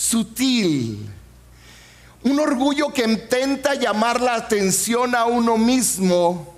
sutil. 0.00 1.10
Un 2.22 2.40
orgullo 2.40 2.92
que 2.92 3.04
intenta 3.04 3.74
llamar 3.74 4.20
la 4.20 4.34
atención 4.34 5.14
a 5.14 5.26
uno 5.26 5.58
mismo, 5.58 6.54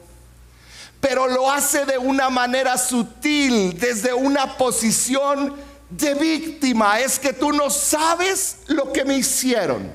pero 1.00 1.26
lo 1.26 1.50
hace 1.50 1.84
de 1.84 1.98
una 1.98 2.30
manera 2.30 2.78
sutil, 2.78 3.76
desde 3.78 4.12
una 4.12 4.56
posición 4.56 5.54
de 5.90 6.14
víctima 6.14 7.00
es 7.00 7.18
que 7.18 7.32
tú 7.32 7.52
no 7.52 7.68
sabes 7.68 8.58
lo 8.68 8.92
que 8.92 9.04
me 9.04 9.16
hicieron. 9.16 9.92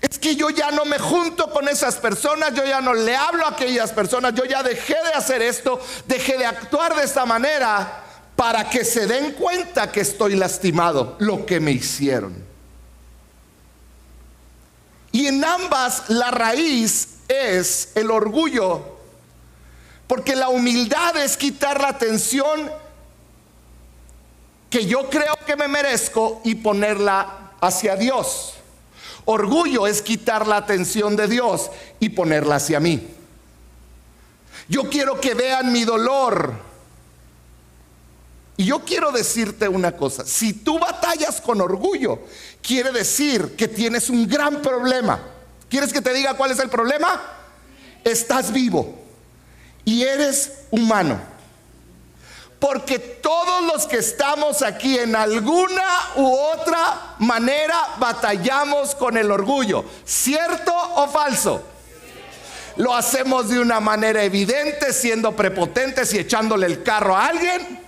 Es 0.00 0.18
que 0.18 0.36
yo 0.36 0.50
ya 0.50 0.70
no 0.70 0.84
me 0.84 0.98
junto 0.98 1.50
con 1.50 1.68
esas 1.68 1.96
personas, 1.96 2.54
yo 2.54 2.64
ya 2.64 2.80
no 2.80 2.94
le 2.94 3.14
hablo 3.14 3.46
a 3.46 3.50
aquellas 3.50 3.92
personas, 3.92 4.34
yo 4.34 4.44
ya 4.44 4.62
dejé 4.62 4.96
de 5.04 5.12
hacer 5.14 5.42
esto, 5.42 5.80
dejé 6.06 6.38
de 6.38 6.46
actuar 6.46 6.94
de 6.94 7.04
esta 7.04 7.24
manera 7.26 8.03
para 8.36 8.68
que 8.68 8.84
se 8.84 9.06
den 9.06 9.32
cuenta 9.32 9.92
que 9.92 10.00
estoy 10.00 10.34
lastimado, 10.34 11.16
lo 11.18 11.46
que 11.46 11.60
me 11.60 11.72
hicieron. 11.72 12.34
Y 15.12 15.26
en 15.26 15.44
ambas 15.44 16.08
la 16.08 16.30
raíz 16.30 17.18
es 17.28 17.90
el 17.94 18.10
orgullo, 18.10 18.82
porque 20.06 20.34
la 20.34 20.48
humildad 20.48 21.16
es 21.16 21.36
quitar 21.36 21.80
la 21.80 21.88
atención 21.88 22.70
que 24.68 24.86
yo 24.86 25.08
creo 25.08 25.38
que 25.46 25.54
me 25.54 25.68
merezco 25.68 26.40
y 26.44 26.56
ponerla 26.56 27.52
hacia 27.60 27.94
Dios. 27.94 28.54
Orgullo 29.24 29.86
es 29.86 30.02
quitar 30.02 30.48
la 30.48 30.56
atención 30.56 31.14
de 31.14 31.28
Dios 31.28 31.70
y 32.00 32.08
ponerla 32.08 32.56
hacia 32.56 32.80
mí. 32.80 33.06
Yo 34.68 34.90
quiero 34.90 35.20
que 35.20 35.34
vean 35.34 35.72
mi 35.72 35.84
dolor. 35.84 36.73
Y 38.56 38.66
yo 38.66 38.84
quiero 38.84 39.10
decirte 39.10 39.68
una 39.68 39.96
cosa, 39.96 40.24
si 40.24 40.52
tú 40.52 40.78
batallas 40.78 41.40
con 41.40 41.60
orgullo, 41.60 42.20
quiere 42.62 42.92
decir 42.92 43.56
que 43.56 43.66
tienes 43.66 44.08
un 44.10 44.28
gran 44.28 44.62
problema. 44.62 45.20
¿Quieres 45.68 45.92
que 45.92 46.00
te 46.00 46.12
diga 46.12 46.34
cuál 46.34 46.52
es 46.52 46.60
el 46.60 46.68
problema? 46.68 47.20
Estás 48.04 48.52
vivo 48.52 48.94
y 49.84 50.04
eres 50.04 50.52
humano. 50.70 51.20
Porque 52.60 52.98
todos 52.98 53.64
los 53.64 53.86
que 53.86 53.98
estamos 53.98 54.62
aquí 54.62 54.98
en 54.98 55.16
alguna 55.16 55.82
u 56.16 56.32
otra 56.32 57.16
manera 57.18 57.76
batallamos 57.98 58.94
con 58.94 59.16
el 59.16 59.30
orgullo. 59.30 59.84
¿Cierto 60.04 60.72
o 60.72 61.08
falso? 61.08 61.62
Lo 62.76 62.94
hacemos 62.94 63.48
de 63.48 63.58
una 63.58 63.80
manera 63.80 64.22
evidente, 64.22 64.92
siendo 64.92 65.36
prepotentes 65.36 66.14
y 66.14 66.18
echándole 66.18 66.66
el 66.66 66.82
carro 66.82 67.14
a 67.16 67.26
alguien. 67.26 67.83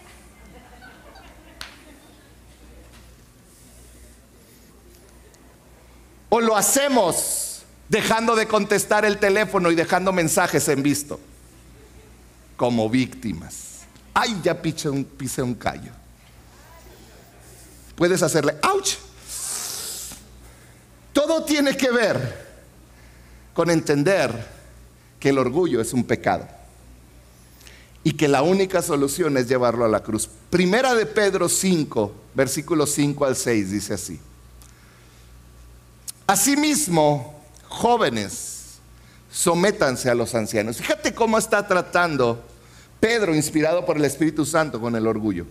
O 6.28 6.40
lo 6.40 6.56
hacemos 6.56 7.62
dejando 7.88 8.34
de 8.34 8.46
contestar 8.46 9.04
el 9.04 9.18
teléfono 9.18 9.70
y 9.70 9.74
dejando 9.74 10.12
mensajes 10.12 10.68
en 10.68 10.82
visto 10.82 11.20
como 12.56 12.88
víctimas 12.88 13.66
ay, 14.16 14.40
ya 14.42 14.60
pisé 14.60 14.88
un, 14.88 15.04
pisé 15.04 15.42
un 15.42 15.54
callo. 15.54 15.92
Puedes 17.94 18.22
hacerle, 18.22 18.56
ouch. 18.62 18.94
Todo 21.12 21.44
tiene 21.44 21.76
que 21.76 21.90
ver 21.90 22.46
con 23.52 23.70
entender 23.70 24.32
que 25.20 25.28
el 25.28 25.38
orgullo 25.38 25.82
es 25.82 25.92
un 25.92 26.04
pecado 26.04 26.48
y 28.04 28.12
que 28.12 28.28
la 28.28 28.42
única 28.42 28.80
solución 28.80 29.36
es 29.36 29.48
llevarlo 29.48 29.84
a 29.84 29.88
la 29.88 30.02
cruz. 30.02 30.28
Primera 30.48 30.94
de 30.94 31.04
Pedro 31.04 31.48
5, 31.48 32.14
versículos 32.34 32.92
5 32.92 33.24
al 33.24 33.36
6 33.36 33.70
dice 33.70 33.94
así. 33.94 34.20
Asimismo, 36.26 37.40
jóvenes, 37.68 38.78
sométanse 39.30 40.10
a 40.10 40.14
los 40.14 40.34
ancianos. 40.34 40.78
Fíjate 40.78 41.14
cómo 41.14 41.38
está 41.38 41.66
tratando 41.66 42.42
Pedro, 42.98 43.34
inspirado 43.34 43.84
por 43.84 43.96
el 43.96 44.04
Espíritu 44.04 44.44
Santo 44.44 44.80
con 44.80 44.96
el 44.96 45.06
orgullo. 45.06 45.46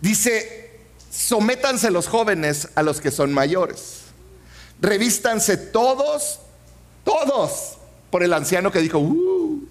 Dice, 0.00 0.80
sométanse 1.10 1.90
los 1.90 2.06
jóvenes 2.06 2.68
a 2.74 2.82
los 2.82 3.00
que 3.00 3.10
son 3.10 3.32
mayores. 3.32 4.02
Revístanse 4.80 5.56
todos, 5.56 6.38
todos, 7.04 7.78
por 8.10 8.22
el 8.22 8.32
anciano 8.32 8.70
que 8.70 8.80
dijo, 8.80 8.98
uh. 8.98 9.68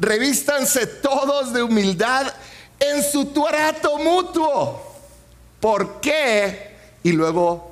revístanse 0.00 0.86
todos 0.86 1.52
de 1.52 1.62
humildad 1.62 2.32
en 2.80 3.02
su 3.02 3.26
trato 3.26 3.98
mutuo. 3.98 4.82
¿Por 5.60 6.00
qué? 6.00 6.75
Y 7.06 7.12
luego 7.12 7.70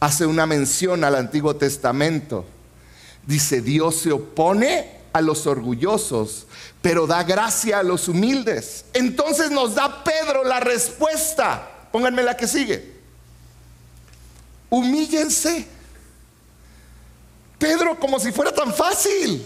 hace 0.00 0.26
una 0.26 0.44
mención 0.44 1.02
al 1.02 1.14
Antiguo 1.14 1.56
Testamento. 1.56 2.44
Dice, 3.26 3.62
Dios 3.62 3.96
se 3.96 4.12
opone 4.12 4.98
a 5.14 5.22
los 5.22 5.46
orgullosos, 5.46 6.46
pero 6.82 7.06
da 7.06 7.22
gracia 7.22 7.78
a 7.78 7.82
los 7.82 8.06
humildes. 8.06 8.84
Entonces 8.92 9.50
nos 9.50 9.76
da 9.76 10.04
Pedro 10.04 10.44
la 10.44 10.60
respuesta. 10.60 11.88
Pónganme 11.90 12.22
la 12.22 12.36
que 12.36 12.46
sigue. 12.46 12.96
Humíllense. 14.68 15.66
Pedro, 17.58 17.98
como 17.98 18.20
si 18.20 18.30
fuera 18.30 18.52
tan 18.52 18.74
fácil. 18.74 19.42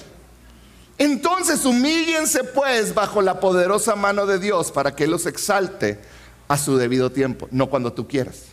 Entonces 0.99 1.65
humíllense 1.65 2.43
pues 2.43 2.93
bajo 2.95 3.23
la 3.23 3.39
poderosa 3.39 3.95
mano 3.95 4.27
de 4.27 4.41
Dios 4.41 4.73
para 4.73 4.97
que 4.97 5.05
Él 5.05 5.13
los 5.13 5.27
exalte 5.27 6.01
a 6.49 6.59
su 6.59 6.77
debido 6.77 7.13
tiempo, 7.13 7.47
no 7.53 7.71
cuando 7.71 7.93
tú 7.93 8.09
quieras. 8.09 8.51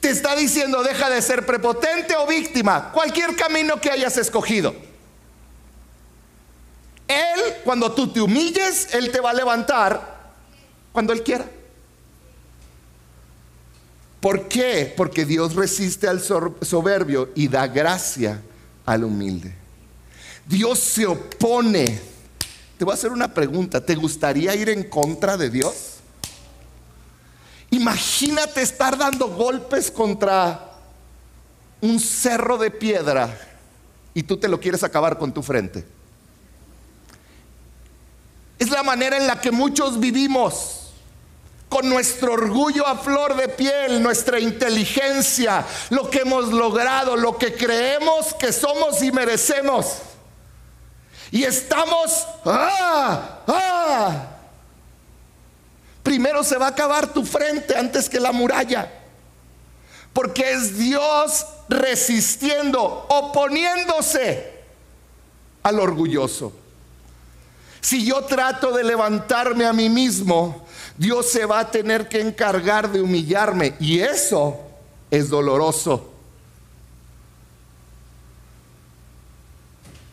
Te 0.00 0.08
está 0.08 0.34
diciendo, 0.34 0.82
deja 0.82 1.10
de 1.10 1.20
ser 1.20 1.44
prepotente 1.44 2.16
o 2.16 2.26
víctima, 2.26 2.90
cualquier 2.92 3.36
camino 3.36 3.80
que 3.80 3.90
hayas 3.90 4.16
escogido. 4.16 4.74
Él, 7.06 7.54
cuando 7.64 7.92
tú 7.92 8.12
te 8.12 8.20
humilles, 8.20 8.94
Él 8.94 9.10
te 9.10 9.20
va 9.20 9.30
a 9.30 9.34
levantar 9.34 10.32
cuando 10.92 11.12
Él 11.12 11.22
quiera. 11.22 11.44
¿Por 14.20 14.48
qué? 14.48 14.92
Porque 14.96 15.24
Dios 15.24 15.54
resiste 15.54 16.06
al 16.06 16.20
soberbio 16.20 17.30
y 17.34 17.48
da 17.48 17.66
gracia 17.66 18.40
al 18.86 19.04
humilde. 19.04 19.54
Dios 20.46 20.78
se 20.78 21.06
opone. 21.06 22.00
Te 22.78 22.84
voy 22.84 22.92
a 22.92 22.94
hacer 22.94 23.12
una 23.12 23.32
pregunta. 23.32 23.84
¿Te 23.84 23.94
gustaría 23.94 24.54
ir 24.54 24.68
en 24.68 24.84
contra 24.84 25.36
de 25.36 25.50
Dios? 25.50 25.99
Imagínate 27.70 28.62
estar 28.62 28.96
dando 28.98 29.28
golpes 29.28 29.90
contra 29.90 30.72
un 31.80 32.00
cerro 32.00 32.58
de 32.58 32.70
piedra 32.70 33.38
y 34.12 34.22
tú 34.22 34.36
te 34.36 34.48
lo 34.48 34.58
quieres 34.58 34.82
acabar 34.82 35.18
con 35.18 35.32
tu 35.32 35.42
frente. 35.42 35.86
Es 38.58 38.70
la 38.70 38.82
manera 38.82 39.16
en 39.16 39.26
la 39.26 39.40
que 39.40 39.50
muchos 39.50 39.98
vivimos 39.98 40.80
con 41.70 41.88
nuestro 41.88 42.32
orgullo 42.32 42.86
a 42.86 42.98
flor 42.98 43.36
de 43.36 43.48
piel, 43.48 44.02
nuestra 44.02 44.40
inteligencia, 44.40 45.64
lo 45.90 46.10
que 46.10 46.18
hemos 46.18 46.48
logrado, 46.52 47.16
lo 47.16 47.38
que 47.38 47.54
creemos 47.54 48.34
que 48.34 48.52
somos 48.52 49.00
y 49.02 49.12
merecemos. 49.12 49.98
Y 51.30 51.44
estamos, 51.44 52.26
ah, 52.44 53.38
ah, 53.46 54.29
primero 56.02 56.42
se 56.44 56.58
va 56.58 56.66
a 56.66 56.70
acabar 56.70 57.12
tu 57.12 57.24
frente 57.24 57.76
antes 57.76 58.08
que 58.08 58.20
la 58.20 58.32
muralla. 58.32 58.90
Porque 60.12 60.52
es 60.52 60.76
Dios 60.76 61.46
resistiendo, 61.68 63.06
oponiéndose 63.08 64.60
al 65.62 65.78
orgulloso. 65.78 66.52
Si 67.80 68.04
yo 68.04 68.22
trato 68.24 68.72
de 68.72 68.84
levantarme 68.84 69.64
a 69.64 69.72
mí 69.72 69.88
mismo, 69.88 70.66
Dios 70.98 71.30
se 71.30 71.46
va 71.46 71.60
a 71.60 71.70
tener 71.70 72.08
que 72.08 72.20
encargar 72.20 72.90
de 72.90 73.00
humillarme. 73.00 73.74
Y 73.80 74.00
eso 74.00 74.60
es 75.10 75.30
doloroso. 75.30 76.10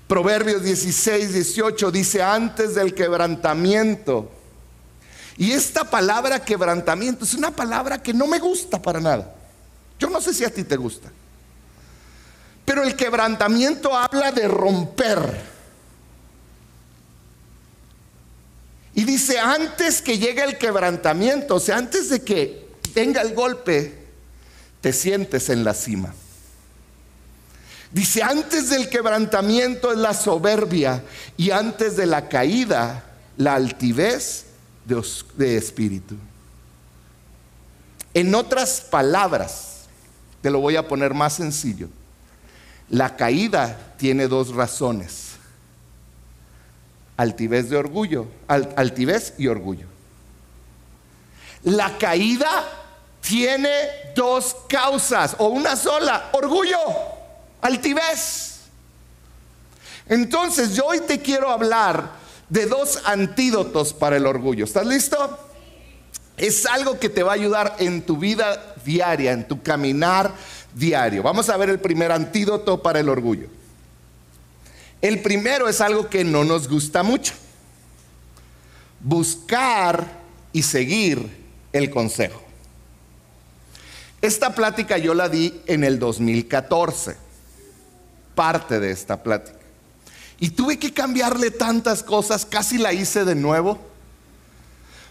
Proverbios 0.08 0.63
16, 0.63 1.34
18 1.34 1.91
dice, 1.91 2.23
antes 2.23 2.76
del 2.76 2.93
quebrantamiento 2.93 4.32
y 5.38 5.52
esta 5.52 5.84
palabra 5.84 6.43
quebrantamiento 6.43 7.23
es 7.23 7.36
una 7.36 7.52
palabra 7.52 8.02
que 8.02 8.13
no 8.13 8.26
me 8.26 8.39
gusta 8.39 8.82
para 8.82 9.00
nada. 9.00 9.36
Yo 10.00 10.10
no 10.10 10.19
sé 10.19 10.34
si 10.34 10.43
a 10.43 10.50
ti 10.50 10.63
te 10.63 10.76
gusta. 10.76 11.12
Pero 12.65 12.84
el 12.84 12.95
quebrantamiento 12.95 13.95
habla 13.95 14.32
de 14.32 14.47
romper. 14.47 15.58
Y 18.95 19.04
dice, 19.04 19.38
antes 19.38 20.02
que 20.02 20.17
llegue 20.17 20.43
el 20.43 20.58
quebrantamiento, 20.58 21.56
o 21.56 21.60
sea, 21.60 21.78
antes 21.78 22.10
de 22.10 22.23
que 22.23 22.67
venga 22.95 23.21
el 23.21 23.36
golpe, 23.36 23.93
te 24.82 24.91
sientes 24.91 25.50
en 25.50 25.63
la 25.63 25.76
cima. 25.76 26.15
Dice, 27.91 28.23
antes 28.23 28.71
del 28.71 28.89
quebrantamiento 28.89 29.91
es 29.91 30.00
la 30.00 30.15
soberbia 30.15 31.04
y 31.38 31.52
antes 31.52 31.95
de 31.95 32.08
la 32.08 32.28
caída, 32.28 33.04
la 33.38 33.54
altivez 33.54 34.47
de, 34.88 35.58
espíritu. 35.58 36.15
En 38.13 38.34
otras 38.34 38.82
palabras, 38.82 39.86
te 40.41 40.50
lo 40.50 40.60
voy 40.60 40.76
a 40.76 40.88
poner 40.88 41.13
más 41.13 41.34
sencillo, 41.34 41.89
la 42.89 43.15
caída 43.15 43.95
tiene 43.97 44.28
dos 44.28 44.54
razones. 44.54 45.26
altivez 47.17 47.69
de 47.69 47.78
orgullo, 47.78 48.28
altivez 48.47 49.34
y 49.39 49.47
orgullo. 49.47 49.88
La 51.63 51.97
caída 51.97 52.63
tiene 53.19 53.69
dos 54.15 54.56
causas 54.69 55.36
o 55.39 55.47
una 55.47 55.76
sola, 55.76 56.30
orgullo, 56.32 56.78
altivez. 57.62 58.60
Entonces 60.08 60.76
yo 60.76 60.86
hoy 60.86 61.02
te 61.02 61.19
quiero 61.19 61.50
hablar 61.50 62.17
de 62.50 62.66
dos 62.66 63.02
antídotos 63.06 63.94
para 63.94 64.18
el 64.18 64.26
orgullo. 64.26 64.66
¿Estás 64.66 64.86
listo? 64.86 65.40
Es 66.38 66.66
algo 66.66 67.00
que 67.00 67.10
te 67.10 67.24
va 67.24 67.32
a 67.32 67.36
ayudar 67.36 67.76
en 67.80 68.04
tu 68.04 68.18
vida 68.18 68.76
diaria, 68.86 69.32
en 69.32 69.48
tu 69.48 69.62
caminar 69.62 70.34
diario. 70.74 71.24
Vamos 71.24 71.50
a 71.50 71.58
ver 71.58 71.70
el 71.70 71.80
primer 71.80 72.12
antídoto 72.12 72.82
para 72.82 73.00
el 73.00 73.10
orgullo. 73.10 73.48
El 75.02 75.22
primero 75.22 75.68
es 75.68 75.82
algo 75.82 76.10
que 76.10 76.24
no 76.24 76.44
nos 76.44 76.68
gusta 76.68 77.04
mucho. 77.04 77.34
Buscar 79.00 80.06
y 80.54 80.64
seguir 80.64 81.28
el 81.74 81.90
consejo. 81.90 82.42
Esta 84.22 84.56
plática 84.56 84.98
yo 84.98 85.14
la 85.14 85.30
di 85.30 85.62
en 85.68 85.84
el 85.84 86.00
2014, 86.00 87.16
parte 88.34 88.80
de 88.80 88.92
esta 88.92 89.22
plática. 89.22 89.57
Y 90.39 90.52
tuve 90.52 90.78
que 90.78 90.93
cambiarle 90.93 91.52
tantas 91.52 92.04
cosas, 92.04 92.45
casi 92.45 92.78
la 92.78 92.93
hice 92.93 93.26
de 93.26 93.36
nuevo. 93.36 93.80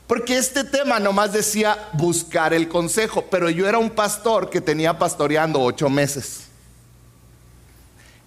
Porque 0.06 0.38
este 0.38 0.62
tema 0.62 1.00
nomás 1.00 1.32
decía 1.32 1.88
buscar 1.94 2.54
el 2.54 2.68
consejo, 2.68 3.24
pero 3.28 3.50
yo 3.50 3.68
era 3.68 3.78
un 3.78 3.90
pastor 3.90 4.48
que 4.48 4.60
tenía 4.60 4.96
pastoreando 4.98 5.60
ocho 5.60 5.90
meses. 5.90 6.42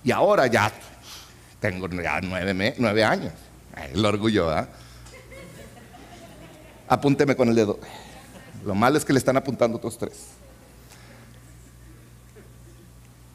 Y 0.03 0.11
ahora 0.11 0.47
ya 0.47 0.71
tengo 1.61 1.87
ya 1.89 2.19
nueve, 2.21 3.03
años. 3.03 3.33
El 3.93 4.05
orgullo, 4.05 4.47
¿verdad? 4.47 4.69
Apúnteme 6.87 7.35
con 7.35 7.49
el 7.49 7.55
dedo. 7.55 7.79
Lo 8.65 8.75
malo 8.75 8.97
es 8.97 9.05
que 9.05 9.13
le 9.13 9.19
están 9.19 9.37
apuntando 9.37 9.77
otros 9.77 9.97
tres. 9.97 10.27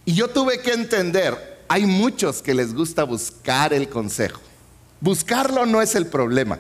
Y 0.04 0.12
yo 0.12 0.28
tuve 0.28 0.60
que 0.60 0.72
entender, 0.72 1.53
hay 1.68 1.86
muchos 1.86 2.42
que 2.42 2.54
les 2.54 2.74
gusta 2.74 3.04
buscar 3.04 3.72
el 3.72 3.88
consejo. 3.88 4.40
Buscarlo 5.00 5.66
no 5.66 5.82
es 5.82 5.94
el 5.94 6.06
problema. 6.06 6.58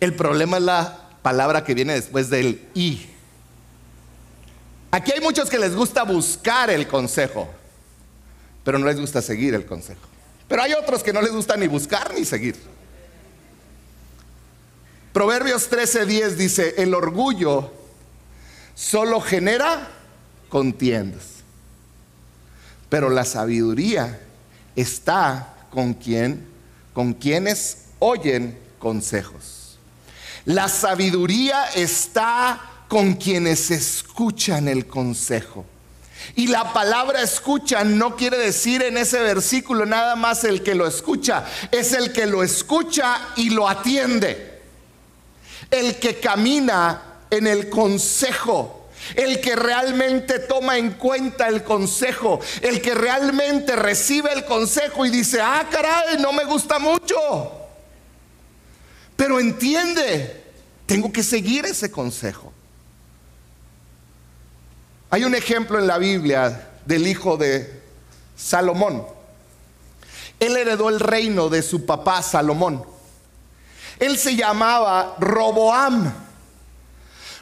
El 0.00 0.14
problema 0.14 0.58
es 0.58 0.62
la 0.62 1.10
palabra 1.22 1.64
que 1.64 1.74
viene 1.74 1.94
después 1.94 2.30
del 2.30 2.68
y. 2.74 3.06
Aquí 4.90 5.12
hay 5.12 5.20
muchos 5.20 5.50
que 5.50 5.58
les 5.58 5.74
gusta 5.74 6.04
buscar 6.04 6.70
el 6.70 6.88
consejo, 6.88 7.48
pero 8.64 8.78
no 8.78 8.86
les 8.86 8.98
gusta 8.98 9.20
seguir 9.20 9.54
el 9.54 9.66
consejo. 9.66 10.00
Pero 10.48 10.62
hay 10.62 10.72
otros 10.72 11.02
que 11.02 11.12
no 11.12 11.20
les 11.20 11.32
gusta 11.32 11.56
ni 11.56 11.66
buscar 11.66 12.14
ni 12.14 12.24
seguir. 12.24 12.56
Proverbios 15.12 15.70
13:10 15.70 16.30
dice, 16.36 16.74
el 16.78 16.94
orgullo 16.94 17.72
solo 18.74 19.20
genera 19.20 19.88
contiendas, 20.48 21.37
pero 22.88 23.10
la 23.10 23.24
sabiduría 23.24 24.20
está 24.76 25.54
con 25.70 25.94
quien, 25.94 26.46
con 26.92 27.14
quienes 27.14 27.84
oyen 27.98 28.58
consejos. 28.78 29.78
La 30.44 30.68
sabiduría 30.68 31.66
está 31.74 32.60
con 32.88 33.14
quienes 33.14 33.70
escuchan 33.70 34.68
el 34.68 34.86
consejo. 34.86 35.66
Y 36.34 36.48
la 36.48 36.72
palabra 36.72 37.22
escucha 37.22 37.84
no 37.84 38.16
quiere 38.16 38.38
decir 38.38 38.82
en 38.82 38.96
ese 38.96 39.20
versículo 39.20 39.86
nada 39.86 40.16
más 40.16 40.44
el 40.44 40.62
que 40.62 40.74
lo 40.74 40.86
escucha, 40.86 41.44
es 41.70 41.92
el 41.92 42.12
que 42.12 42.26
lo 42.26 42.42
escucha 42.42 43.20
y 43.36 43.50
lo 43.50 43.68
atiende 43.68 44.58
el 45.70 45.96
que 45.96 46.18
camina 46.18 47.02
en 47.30 47.46
el 47.46 47.68
consejo. 47.68 48.77
El 49.14 49.40
que 49.40 49.56
realmente 49.56 50.38
toma 50.40 50.78
en 50.78 50.92
cuenta 50.92 51.48
el 51.48 51.62
consejo, 51.62 52.40
el 52.62 52.80
que 52.80 52.94
realmente 52.94 53.76
recibe 53.76 54.32
el 54.32 54.44
consejo 54.44 55.06
y 55.06 55.10
dice, 55.10 55.40
ah, 55.40 55.66
caray, 55.70 56.18
no 56.18 56.32
me 56.32 56.44
gusta 56.44 56.78
mucho. 56.78 57.16
Pero 59.16 59.40
entiende, 59.40 60.44
tengo 60.86 61.12
que 61.12 61.22
seguir 61.22 61.66
ese 61.66 61.90
consejo. 61.90 62.52
Hay 65.10 65.24
un 65.24 65.34
ejemplo 65.34 65.78
en 65.78 65.86
la 65.86 65.98
Biblia 65.98 66.68
del 66.84 67.06
hijo 67.06 67.36
de 67.36 67.82
Salomón. 68.36 69.06
Él 70.38 70.56
heredó 70.56 70.88
el 70.88 71.00
reino 71.00 71.48
de 71.48 71.62
su 71.62 71.84
papá 71.84 72.22
Salomón. 72.22 72.84
Él 73.98 74.16
se 74.18 74.36
llamaba 74.36 75.16
Roboam. 75.18 76.27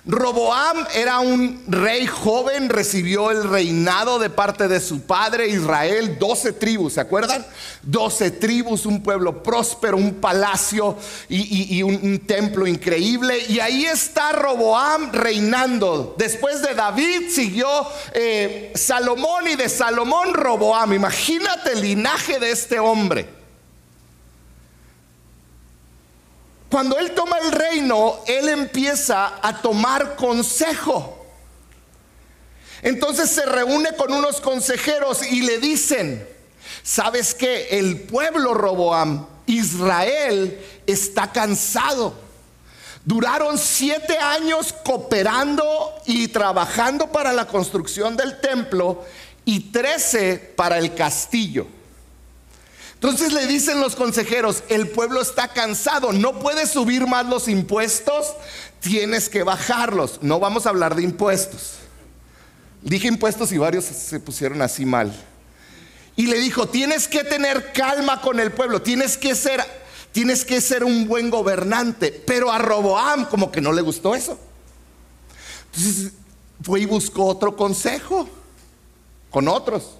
Roboam 0.08 0.86
era 0.94 1.18
un 1.18 1.64
rey 1.66 2.06
joven, 2.06 2.68
recibió 2.68 3.32
el 3.32 3.42
reinado 3.42 4.20
de 4.20 4.30
parte 4.30 4.68
de 4.68 4.78
su 4.78 5.00
padre 5.00 5.48
Israel, 5.48 6.16
doce 6.16 6.52
tribus, 6.52 6.92
¿se 6.92 7.00
acuerdan? 7.00 7.44
Doce 7.82 8.30
tribus, 8.30 8.86
un 8.86 9.02
pueblo 9.02 9.42
próspero, 9.42 9.96
un 9.96 10.14
palacio 10.14 10.96
y, 11.28 11.82
un, 11.82 12.20
templo 12.20 12.68
increíble. 12.68 13.46
Y 13.48 13.58
ahí 13.58 13.84
está 13.84 14.30
Roboam 14.30 15.10
reinando. 15.12 16.14
Después 16.16 16.62
de 16.62 16.74
David 16.74 17.28
siguió 17.28 17.68
eh, 18.12 18.72
Salomón 18.76 19.48
y 19.48 19.56
de 19.56 19.68
Salomón 19.68 20.34
Roboam. 20.34 20.92
Imagínate 20.92 21.72
el 21.72 21.80
linaje 21.80 22.38
de 22.38 22.52
este 22.52 22.78
hombre. 22.78 23.35
Cuando 26.70 26.98
él 26.98 27.12
toma 27.12 27.38
el 27.38 27.52
reino, 27.52 28.20
él 28.26 28.48
empieza 28.48 29.38
a 29.40 29.60
tomar 29.62 30.16
consejo. 30.16 31.24
Entonces 32.82 33.30
se 33.30 33.46
reúne 33.46 33.94
con 33.96 34.12
unos 34.12 34.40
consejeros 34.40 35.24
y 35.24 35.42
le 35.42 35.58
dicen, 35.58 36.26
¿sabes 36.82 37.34
qué? 37.34 37.68
El 37.78 38.00
pueblo 38.00 38.52
Roboam, 38.54 39.26
Israel, 39.46 40.60
está 40.86 41.32
cansado. 41.32 42.14
Duraron 43.04 43.56
siete 43.56 44.18
años 44.18 44.74
cooperando 44.84 45.94
y 46.06 46.28
trabajando 46.28 47.12
para 47.12 47.32
la 47.32 47.46
construcción 47.46 48.16
del 48.16 48.40
templo 48.40 49.04
y 49.44 49.70
trece 49.70 50.36
para 50.56 50.78
el 50.78 50.92
castillo. 50.94 51.68
Entonces 52.96 53.34
le 53.34 53.46
dicen 53.46 53.80
los 53.80 53.94
consejeros, 53.94 54.62
el 54.70 54.88
pueblo 54.88 55.20
está 55.20 55.48
cansado, 55.48 56.12
no 56.12 56.40
puedes 56.40 56.70
subir 56.70 57.06
más 57.06 57.26
los 57.26 57.46
impuestos, 57.46 58.32
tienes 58.80 59.28
que 59.28 59.42
bajarlos. 59.42 60.18
No 60.22 60.40
vamos 60.40 60.64
a 60.64 60.70
hablar 60.70 60.96
de 60.96 61.02
impuestos. 61.02 61.74
Dije 62.80 63.08
impuestos 63.08 63.52
y 63.52 63.58
varios 63.58 63.84
se 63.84 64.18
pusieron 64.18 64.62
así 64.62 64.86
mal. 64.86 65.12
Y 66.16 66.26
le 66.26 66.38
dijo, 66.38 66.68
tienes 66.68 67.06
que 67.06 67.22
tener 67.22 67.72
calma 67.74 68.22
con 68.22 68.40
el 68.40 68.50
pueblo, 68.50 68.80
tienes 68.80 69.18
que 69.18 69.34
ser, 69.34 69.62
tienes 70.12 70.46
que 70.46 70.62
ser 70.62 70.82
un 70.82 71.06
buen 71.06 71.28
gobernante. 71.28 72.10
Pero 72.26 72.50
a 72.50 72.56
Roboam 72.56 73.26
como 73.26 73.52
que 73.52 73.60
no 73.60 73.72
le 73.72 73.82
gustó 73.82 74.14
eso. 74.14 74.38
Entonces 75.66 76.12
fue 76.62 76.80
y 76.80 76.86
buscó 76.86 77.26
otro 77.26 77.54
consejo 77.54 78.26
con 79.30 79.48
otros. 79.48 79.98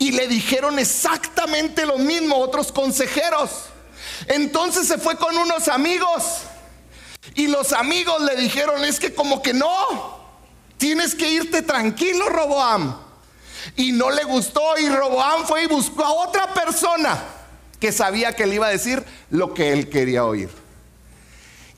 Y 0.00 0.12
le 0.12 0.26
dijeron 0.26 0.78
exactamente 0.78 1.84
lo 1.84 1.98
mismo 1.98 2.36
otros 2.36 2.72
consejeros. 2.72 3.50
Entonces 4.28 4.88
se 4.88 4.96
fue 4.96 5.14
con 5.18 5.36
unos 5.36 5.68
amigos. 5.68 6.38
Y 7.34 7.48
los 7.48 7.74
amigos 7.74 8.22
le 8.22 8.34
dijeron, 8.34 8.82
es 8.82 8.98
que 8.98 9.14
como 9.14 9.42
que 9.42 9.52
no, 9.52 10.18
tienes 10.78 11.14
que 11.14 11.30
irte 11.30 11.60
tranquilo, 11.60 12.30
Roboam. 12.30 12.96
Y 13.76 13.92
no 13.92 14.10
le 14.10 14.24
gustó 14.24 14.78
y 14.78 14.88
Roboam 14.88 15.44
fue 15.44 15.64
y 15.64 15.66
buscó 15.66 16.02
a 16.02 16.12
otra 16.12 16.54
persona 16.54 17.22
que 17.78 17.92
sabía 17.92 18.34
que 18.34 18.46
le 18.46 18.54
iba 18.54 18.68
a 18.68 18.70
decir 18.70 19.04
lo 19.28 19.52
que 19.52 19.74
él 19.74 19.90
quería 19.90 20.24
oír. 20.24 20.48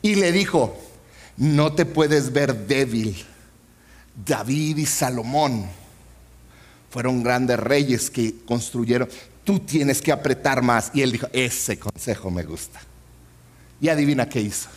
Y 0.00 0.14
le 0.14 0.30
dijo, 0.30 0.78
no 1.36 1.72
te 1.72 1.86
puedes 1.86 2.32
ver 2.32 2.54
débil. 2.68 3.26
David 4.14 4.76
y 4.76 4.86
Salomón 4.86 5.81
fueron 6.92 7.22
grandes 7.22 7.58
reyes 7.58 8.10
que 8.10 8.34
construyeron. 8.44 9.08
Tú 9.44 9.60
tienes 9.60 10.02
que 10.02 10.12
apretar 10.12 10.60
más. 10.60 10.90
Y 10.92 11.00
él 11.00 11.10
dijo, 11.10 11.26
ese 11.32 11.78
consejo 11.78 12.30
me 12.30 12.42
gusta. 12.42 12.80
Y 13.80 13.88
adivina 13.88 14.28
qué 14.28 14.42
hizo. 14.42 14.68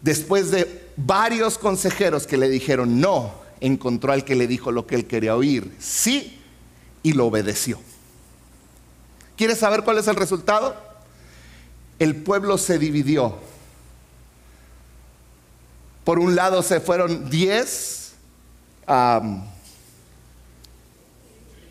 Después 0.00 0.52
de 0.52 0.92
varios 0.96 1.58
consejeros 1.58 2.24
que 2.26 2.36
le 2.36 2.48
dijeron 2.48 3.00
no, 3.00 3.34
encontró 3.60 4.12
al 4.12 4.24
que 4.24 4.36
le 4.36 4.46
dijo 4.46 4.70
lo 4.70 4.86
que 4.86 4.94
él 4.94 5.06
quería 5.06 5.36
oír, 5.36 5.74
sí, 5.80 6.40
y 7.02 7.12
lo 7.14 7.26
obedeció. 7.26 7.80
¿Quieres 9.36 9.58
saber 9.58 9.82
cuál 9.82 9.98
es 9.98 10.06
el 10.06 10.16
resultado? 10.16 10.76
El 11.98 12.14
pueblo 12.14 12.58
se 12.58 12.78
dividió. 12.78 13.38
Por 16.04 16.18
un 16.18 16.36
lado 16.36 16.62
se 16.62 16.80
fueron 16.80 17.28
diez 17.28 18.12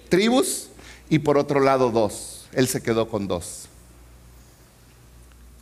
tribus 0.10 0.69
y 1.10 1.19
por 1.19 1.38
otro 1.38 1.60
lado 1.60 1.91
dos. 1.91 2.48
Él 2.52 2.67
se 2.67 2.82
quedó 2.82 3.08
con 3.08 3.28
dos. 3.28 3.67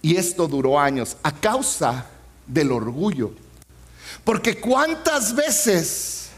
Y 0.01 0.15
esto 0.15 0.47
duró 0.47 0.79
años 0.79 1.17
a 1.23 1.31
causa 1.31 2.05
del 2.45 2.71
orgullo. 2.71 3.31
Porque 4.23 4.59
cuántas 4.59 5.35
veces, 5.35 6.29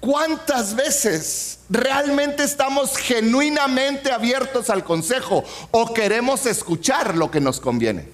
cuántas 0.00 0.74
veces 0.74 1.60
realmente 1.68 2.44
estamos 2.44 2.96
genuinamente 2.96 4.10
abiertos 4.10 4.70
al 4.70 4.84
consejo 4.84 5.44
o 5.70 5.94
queremos 5.94 6.46
escuchar 6.46 7.16
lo 7.16 7.30
que 7.30 7.40
nos 7.40 7.60
conviene. 7.60 8.08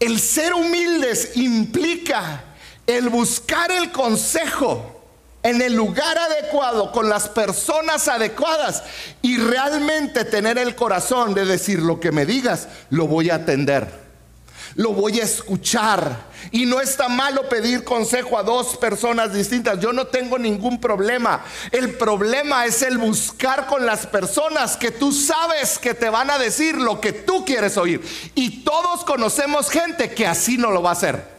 El 0.00 0.20
ser 0.20 0.54
humildes 0.54 1.36
implica 1.36 2.44
el 2.86 3.08
buscar 3.08 3.70
el 3.70 3.90
consejo 3.92 4.90
en 5.42 5.60
el 5.60 5.74
lugar 5.74 6.16
adecuado, 6.16 6.90
con 6.90 7.08
las 7.08 7.28
personas 7.28 8.08
adecuadas 8.08 8.82
y 9.20 9.36
realmente 9.36 10.24
tener 10.24 10.56
el 10.56 10.74
corazón 10.74 11.34
de 11.34 11.44
decir 11.44 11.80
lo 11.80 12.00
que 12.00 12.12
me 12.12 12.24
digas, 12.24 12.68
lo 12.88 13.06
voy 13.06 13.28
a 13.28 13.36
atender 13.36 14.04
lo 14.76 14.92
voy 14.92 15.20
a 15.20 15.24
escuchar. 15.24 16.34
Y 16.50 16.66
no 16.66 16.80
está 16.80 17.08
malo 17.08 17.48
pedir 17.48 17.84
consejo 17.84 18.38
a 18.38 18.42
dos 18.42 18.76
personas 18.76 19.32
distintas. 19.32 19.80
Yo 19.80 19.92
no 19.92 20.06
tengo 20.06 20.38
ningún 20.38 20.80
problema. 20.80 21.44
El 21.72 21.94
problema 21.94 22.66
es 22.66 22.82
el 22.82 22.98
buscar 22.98 23.66
con 23.66 23.86
las 23.86 24.06
personas 24.06 24.76
que 24.76 24.90
tú 24.90 25.12
sabes 25.12 25.78
que 25.78 25.94
te 25.94 26.10
van 26.10 26.30
a 26.30 26.38
decir 26.38 26.76
lo 26.76 27.00
que 27.00 27.12
tú 27.12 27.44
quieres 27.44 27.76
oír. 27.76 28.02
Y 28.34 28.62
todos 28.62 29.04
conocemos 29.04 29.70
gente 29.70 30.12
que 30.12 30.26
así 30.26 30.58
no 30.58 30.70
lo 30.70 30.82
va 30.82 30.90
a 30.90 30.94
hacer. 30.94 31.33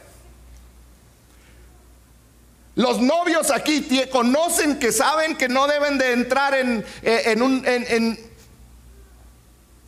Los 2.76 3.00
novios 3.00 3.50
aquí 3.50 3.88
conocen 4.12 4.78
que 4.78 4.92
saben 4.92 5.36
que 5.36 5.48
no 5.48 5.66
deben 5.66 5.98
de 5.98 6.12
entrar 6.12 6.54
en, 6.54 6.84
eh, 7.02 7.34
un, 7.40 7.62
en, 7.66 8.18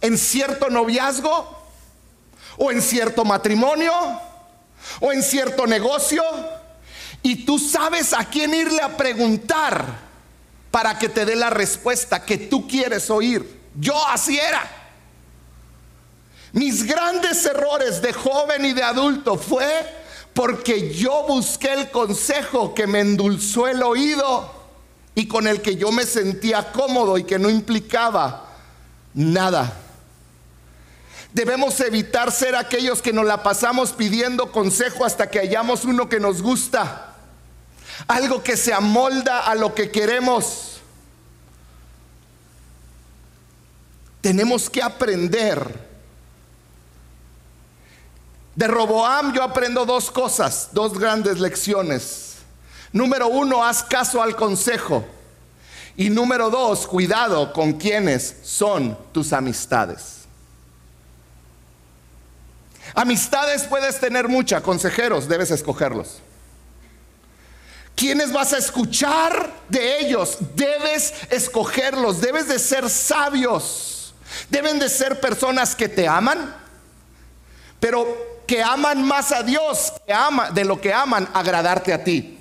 en 0.01 0.19
cierto 0.19 0.71
noviazgo 0.71 1.57
o 2.57 2.73
en 2.73 2.81
cierto 2.83 3.25
matrimonio 3.25 3.93
o 5.01 5.13
en 5.13 5.23
cierto 5.23 5.67
negocio 5.67 6.23
y 7.23 7.45
tú 7.45 7.59
sabes 7.59 8.15
a 8.15 8.25
quién 8.25 8.55
irle 8.55 8.81
a 8.81 8.97
preguntar 8.97 9.85
para 10.71 10.99
que 10.99 11.11
te 11.11 11.25
dé 11.25 11.37
la 11.37 11.51
respuesta 11.51 12.25
que 12.25 12.39
tú 12.39 12.67
quieres 12.67 13.11
oír. 13.11 13.61
Yo 13.75 13.95
así 14.09 14.39
era. 14.39 14.67
Mis 16.53 16.85
grandes 16.85 17.45
errores 17.45 18.01
de 18.01 18.13
joven 18.15 18.65
y 18.65 18.73
de 18.73 18.83
adulto 18.83 19.37
fue 19.37 19.98
porque 20.39 20.95
yo 20.95 21.25
busqué 21.27 21.73
el 21.73 21.91
consejo 21.91 22.73
que 22.73 22.87
me 22.87 23.01
endulzó 23.01 23.67
el 23.67 23.83
oído 23.83 24.49
y 25.17 25.27
con 25.27 25.49
el 25.49 25.61
que 25.61 25.75
yo 25.75 25.91
me 25.91 26.05
sentía 26.05 26.71
cómodo 26.71 27.19
y 27.19 27.25
que 27.25 27.41
no 27.41 27.51
implicaba 27.51 28.47
nada. 29.15 29.77
Debemos 31.33 31.81
evitar 31.81 32.31
ser 32.31 32.55
aquellos 32.55 33.03
que 33.03 33.13
nos 33.13 33.27
la 33.27 33.43
pasamos 33.43 33.91
pidiendo 33.91 34.53
consejo 34.53 35.05
hasta 35.05 35.29
que 35.29 35.41
hayamos 35.41 35.85
uno 35.85 36.09
que 36.09 36.21
nos 36.21 36.41
gusta. 36.41 37.17
Algo 38.07 38.41
que 38.41 38.57
se 38.57 38.73
amolda 38.73 39.41
a 39.41 39.57
lo 39.57 39.75
que 39.75 39.91
queremos. 39.91 40.79
Tenemos 44.21 44.71
que 44.71 44.85
aprender. 44.85 45.88
De 48.59 48.67
Roboam 48.67 49.33
yo 49.33 49.45
aprendo 49.45 49.87
dos 49.87 50.11
cosas, 50.11 50.71
dos 50.73 50.99
grandes 50.99 51.39
lecciones. 51.39 52.39
Número 52.93 53.29
uno, 53.29 53.65
haz 53.65 53.85
caso 53.85 54.21
al 54.21 54.35
consejo. 54.35 55.07
Y 55.97 56.11
número 56.11 56.51
dos, 56.51 56.85
cuidado 56.89 57.53
con 57.53 57.75
quienes 57.75 58.35
son 58.43 58.99
tus 59.13 59.33
amistades. 59.33 60.23
Amistades 62.97 63.63
puedes 63.63 64.01
tener 64.01 64.27
muchas, 64.27 64.61
consejeros 64.63 65.29
debes 65.29 65.53
escogerlos. 65.53 66.19
¿Quiénes 67.95 68.33
vas 68.33 68.55
a 68.55 68.59
escuchar 68.59 69.53
de 69.69 70.01
ellos? 70.01 70.37
Debes 70.57 71.15
escogerlos, 71.31 72.21
debes 72.21 72.49
de 72.49 72.59
ser 72.59 72.91
sabios. 72.91 74.15
Deben 74.51 74.81
de 74.81 74.89
ser 74.89 75.21
personas 75.21 75.77
que 75.77 75.89
te 75.89 76.09
aman, 76.09 76.57
pero 77.79 78.38
que 78.49 78.63
aman 78.63 79.03
más 79.03 79.31
a 79.31 79.43
Dios 79.45 79.93
que 80.07 80.15
de 80.55 80.65
lo 80.65 80.81
que 80.81 80.93
aman 80.93 81.29
agradarte 81.35 81.93
a 81.93 82.03
ti. 82.03 82.35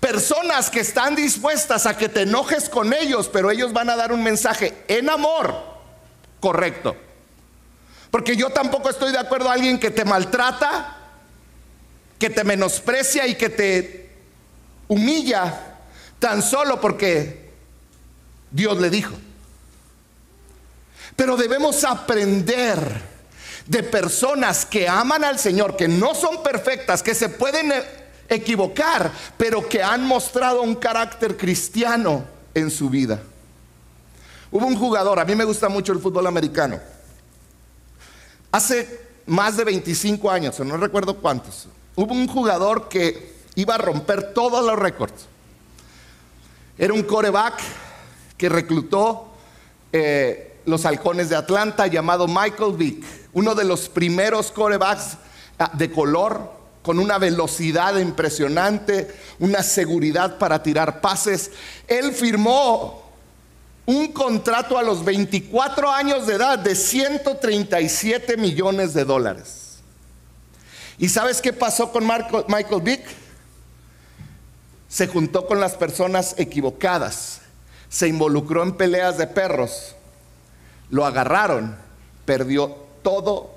Personas 0.00 0.68
que 0.68 0.80
están 0.80 1.14
dispuestas 1.14 1.86
a 1.86 1.96
que 1.96 2.08
te 2.08 2.22
enojes 2.22 2.68
con 2.68 2.92
ellos, 2.92 3.30
pero 3.32 3.50
ellos 3.50 3.72
van 3.72 3.88
a 3.88 3.96
dar 3.96 4.12
un 4.12 4.22
mensaje 4.22 4.84
en 4.88 5.08
amor 5.08 5.54
correcto. 6.40 6.96
Porque 8.10 8.36
yo 8.36 8.50
tampoco 8.50 8.90
estoy 8.90 9.12
de 9.12 9.18
acuerdo 9.18 9.50
a 9.50 9.52
alguien 9.52 9.78
que 9.78 9.90
te 9.90 10.04
maltrata, 10.04 10.96
que 12.18 12.28
te 12.28 12.42
menosprecia 12.42 13.26
y 13.28 13.36
que 13.36 13.48
te 13.48 14.10
humilla 14.88 15.76
tan 16.18 16.42
solo 16.42 16.80
porque 16.80 17.52
Dios 18.50 18.80
le 18.80 18.90
dijo. 18.90 19.14
Pero 21.14 21.36
debemos 21.36 21.84
aprender 21.84 23.17
de 23.68 23.82
personas 23.82 24.64
que 24.64 24.88
aman 24.88 25.24
al 25.24 25.38
Señor, 25.38 25.76
que 25.76 25.86
no 25.88 26.14
son 26.14 26.42
perfectas, 26.42 27.02
que 27.02 27.14
se 27.14 27.28
pueden 27.28 27.72
equivocar, 28.28 29.12
pero 29.36 29.68
que 29.68 29.82
han 29.82 30.06
mostrado 30.06 30.62
un 30.62 30.74
carácter 30.74 31.36
cristiano 31.36 32.24
en 32.54 32.70
su 32.70 32.88
vida. 32.88 33.20
Hubo 34.50 34.66
un 34.66 34.76
jugador, 34.76 35.20
a 35.20 35.24
mí 35.24 35.34
me 35.34 35.44
gusta 35.44 35.68
mucho 35.68 35.92
el 35.92 36.00
fútbol 36.00 36.26
americano 36.26 36.80
Hace 38.50 39.00
más 39.26 39.58
de 39.58 39.64
25 39.64 40.30
años, 40.30 40.58
no 40.60 40.78
recuerdo 40.78 41.18
cuántos, 41.18 41.68
hubo 41.94 42.14
un 42.14 42.26
jugador 42.26 42.88
que 42.88 43.34
iba 43.56 43.74
a 43.74 43.78
romper 43.78 44.32
todos 44.32 44.64
los 44.64 44.78
récords. 44.78 45.26
Era 46.78 46.94
un 46.94 47.02
coreback 47.02 47.60
que 48.38 48.48
reclutó 48.48 49.32
eh, 49.92 50.60
los 50.64 50.86
halcones 50.86 51.28
de 51.28 51.36
Atlanta 51.36 51.86
llamado 51.88 52.26
Michael 52.26 52.74
Vick, 52.74 53.04
uno 53.32 53.54
de 53.54 53.64
los 53.64 53.88
primeros 53.88 54.50
corebacks 54.50 55.16
ah, 55.58 55.70
de 55.74 55.90
color 55.90 56.58
con 56.82 56.98
una 56.98 57.18
velocidad 57.18 57.98
impresionante, 57.98 59.14
una 59.38 59.62
seguridad 59.62 60.38
para 60.38 60.62
tirar 60.62 61.00
pases. 61.00 61.50
Él 61.86 62.12
firmó 62.12 63.02
un 63.84 64.12
contrato 64.12 64.78
a 64.78 64.82
los 64.82 65.04
24 65.04 65.90
años 65.90 66.26
de 66.26 66.34
edad 66.34 66.58
de 66.58 66.74
137 66.74 68.36
millones 68.36 68.94
de 68.94 69.04
dólares. 69.04 69.78
¿Y 70.98 71.08
sabes 71.08 71.40
qué 71.40 71.52
pasó 71.52 71.92
con 71.92 72.06
Michael 72.06 72.82
Vick? 72.82 73.02
Se 74.88 75.06
juntó 75.06 75.46
con 75.46 75.60
las 75.60 75.74
personas 75.74 76.34
equivocadas, 76.38 77.42
se 77.88 78.08
involucró 78.08 78.62
en 78.62 78.72
peleas 78.76 79.18
de 79.18 79.26
perros, 79.26 79.94
lo 80.90 81.04
agarraron, 81.04 81.76
perdió 82.24 82.87
todo 83.02 83.50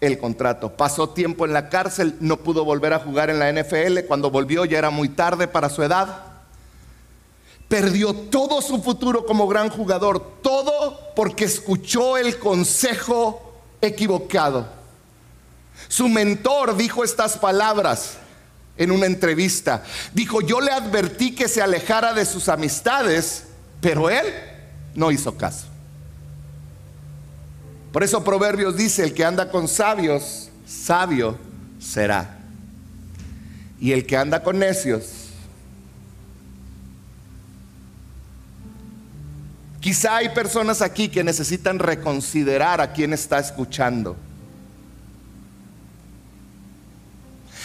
el 0.00 0.18
contrato. 0.18 0.76
Pasó 0.76 1.10
tiempo 1.10 1.44
en 1.44 1.52
la 1.52 1.68
cárcel, 1.68 2.16
no 2.20 2.38
pudo 2.38 2.64
volver 2.64 2.92
a 2.92 3.00
jugar 3.00 3.30
en 3.30 3.38
la 3.38 3.52
NFL. 3.52 4.06
Cuando 4.06 4.30
volvió 4.30 4.64
ya 4.64 4.78
era 4.78 4.90
muy 4.90 5.08
tarde 5.08 5.48
para 5.48 5.68
su 5.68 5.82
edad 5.82 6.28
perdió 7.68 8.14
todo 8.14 8.62
su 8.62 8.82
futuro 8.82 9.26
como 9.26 9.46
gran 9.46 9.68
jugador, 9.68 10.40
todo 10.42 11.12
porque 11.14 11.44
escuchó 11.44 12.16
el 12.16 12.38
consejo 12.38 13.60
equivocado. 13.80 14.66
Su 15.86 16.08
mentor 16.08 16.76
dijo 16.76 17.04
estas 17.04 17.36
palabras 17.36 18.16
en 18.76 18.90
una 18.90 19.06
entrevista. 19.06 19.84
Dijo, 20.12 20.40
yo 20.40 20.60
le 20.60 20.72
advertí 20.72 21.34
que 21.34 21.48
se 21.48 21.62
alejara 21.62 22.14
de 22.14 22.24
sus 22.24 22.48
amistades, 22.48 23.44
pero 23.80 24.08
él 24.10 24.26
no 24.94 25.10
hizo 25.10 25.36
caso. 25.36 25.66
Por 27.92 28.04
eso 28.04 28.22
Proverbios 28.22 28.76
dice, 28.76 29.04
el 29.04 29.14
que 29.14 29.24
anda 29.24 29.50
con 29.50 29.68
sabios, 29.68 30.50
sabio 30.66 31.38
será. 31.78 32.38
Y 33.80 33.92
el 33.92 34.06
que 34.06 34.16
anda 34.16 34.42
con 34.42 34.58
necios, 34.58 35.28
Quizá 39.80 40.16
hay 40.16 40.30
personas 40.30 40.82
aquí 40.82 41.08
que 41.08 41.22
necesitan 41.22 41.78
reconsiderar 41.78 42.80
a 42.80 42.92
quien 42.92 43.12
está 43.12 43.38
escuchando. 43.38 44.16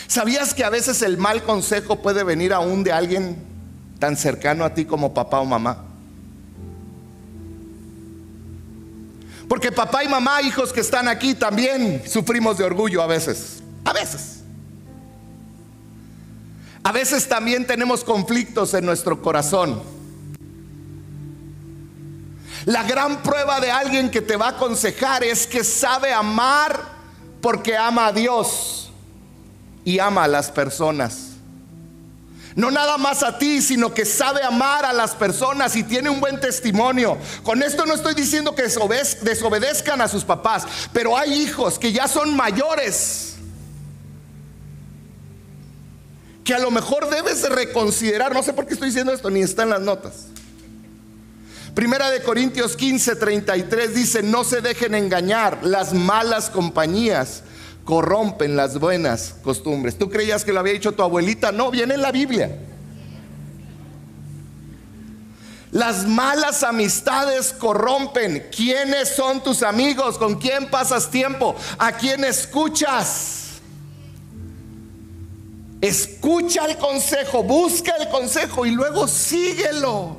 ¿Sabías 0.07 0.53
que 0.53 0.63
a 0.63 0.69
veces 0.69 1.01
el 1.01 1.17
mal 1.17 1.43
consejo 1.43 2.01
puede 2.01 2.23
venir 2.23 2.53
aún 2.53 2.83
de 2.83 2.91
alguien 2.91 3.37
tan 3.99 4.15
cercano 4.15 4.63
a 4.63 4.73
ti 4.73 4.85
como 4.85 5.13
papá 5.13 5.39
o 5.39 5.45
mamá? 5.45 5.83
Porque 9.53 9.71
papá 9.71 10.03
y 10.03 10.07
mamá, 10.07 10.41
hijos 10.41 10.73
que 10.73 10.79
están 10.79 11.07
aquí, 11.07 11.35
también 11.35 12.01
sufrimos 12.07 12.57
de 12.57 12.63
orgullo 12.63 13.03
a 13.03 13.05
veces. 13.05 13.61
A 13.85 13.93
veces. 13.93 14.39
A 16.83 16.91
veces 16.91 17.29
también 17.29 17.67
tenemos 17.67 18.03
conflictos 18.03 18.73
en 18.73 18.83
nuestro 18.83 19.21
corazón. 19.21 19.79
La 22.65 22.81
gran 22.81 23.21
prueba 23.21 23.59
de 23.59 23.69
alguien 23.69 24.09
que 24.09 24.21
te 24.21 24.37
va 24.37 24.47
a 24.47 24.49
aconsejar 24.53 25.23
es 25.23 25.45
que 25.45 25.63
sabe 25.63 26.11
amar 26.11 26.85
porque 27.39 27.77
ama 27.77 28.07
a 28.07 28.11
Dios 28.11 28.91
y 29.85 29.99
ama 29.99 30.23
a 30.23 30.27
las 30.29 30.49
personas. 30.49 31.32
No 32.55 32.69
nada 32.69 32.97
más 32.97 33.23
a 33.23 33.37
ti, 33.37 33.61
sino 33.61 33.93
que 33.93 34.05
sabe 34.05 34.43
amar 34.43 34.85
a 34.85 34.93
las 34.93 35.15
personas 35.15 35.75
y 35.75 35.83
tiene 35.83 36.09
un 36.09 36.19
buen 36.19 36.39
testimonio. 36.39 37.17
Con 37.41 37.63
esto 37.63 37.85
no 37.85 37.95
estoy 37.95 38.13
diciendo 38.13 38.53
que 38.53 38.63
desobedezcan 38.63 40.01
a 40.01 40.07
sus 40.07 40.23
papás, 40.23 40.65
pero 40.91 41.17
hay 41.17 41.33
hijos 41.33 41.79
que 41.79 41.91
ya 41.91 42.07
son 42.07 42.35
mayores. 42.35 43.35
Que 46.43 46.53
a 46.53 46.59
lo 46.59 46.71
mejor 46.71 47.09
debes 47.09 47.49
reconsiderar, 47.49 48.33
no 48.33 48.43
sé 48.43 48.53
por 48.53 48.67
qué 48.67 48.73
estoy 48.73 48.89
diciendo 48.89 49.13
esto, 49.13 49.29
ni 49.29 49.41
está 49.41 49.63
en 49.63 49.69
las 49.69 49.81
notas. 49.81 50.27
Primera 51.73 52.11
de 52.11 52.21
Corintios 52.21 52.75
15, 52.75 53.15
33 53.15 53.95
dice, 53.95 54.21
no 54.21 54.43
se 54.43 54.61
dejen 54.61 54.93
engañar, 54.93 55.59
las 55.63 55.93
malas 55.93 56.51
compañías 56.51 57.43
corrompen 57.85 58.55
las 58.55 58.79
buenas 58.79 59.35
costumbres. 59.43 59.97
¿Tú 59.97 60.09
creías 60.09 60.43
que 60.45 60.53
lo 60.53 60.59
había 60.59 60.73
dicho 60.73 60.93
tu 60.93 61.03
abuelita? 61.03 61.51
No, 61.51 61.71
viene 61.71 61.95
en 61.95 62.01
la 62.01 62.11
Biblia. 62.11 62.57
Las 65.71 66.05
malas 66.05 66.61
amistades 66.63 67.51
corrompen. 67.51 68.47
¿Quiénes 68.55 69.09
son 69.09 69.41
tus 69.41 69.63
amigos? 69.63 70.17
¿Con 70.17 70.35
quién 70.35 70.69
pasas 70.69 71.09
tiempo? 71.09 71.55
¿A 71.79 71.91
quién 71.93 72.23
escuchas? 72.23 73.39
Escucha 75.81 76.65
el 76.65 76.77
consejo, 76.77 77.43
busca 77.43 77.95
el 77.97 78.07
consejo 78.07 78.65
y 78.65 78.71
luego 78.71 79.07
síguelo. 79.07 80.17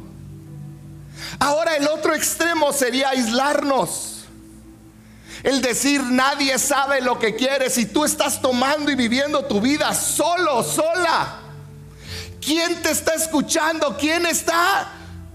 Ahora 1.39 1.77
el 1.77 1.89
otro 1.89 2.15
extremo 2.15 2.73
sería 2.73 3.11
aislarnos. 3.11 4.14
El 5.45 5.61
decir 5.61 6.03
nadie 6.03 6.59
sabe 6.59 7.03
lo 7.03 7.19
que 7.19 7.37
quieres 7.37 7.77
y 7.77 7.85
tú 7.85 8.07
estás 8.07 8.41
tomando 8.41 8.91
y 8.91 8.95
viviendo 8.95 9.45
tu 9.45 9.61
vida 9.61 9.93
solo, 9.95 10.63
sola. 10.63 11.41
¿Quién 12.41 12.81
te 12.83 12.91
está 12.91 13.13
escuchando? 13.13 13.95
¿Quién 13.99 14.25
está 14.25 14.91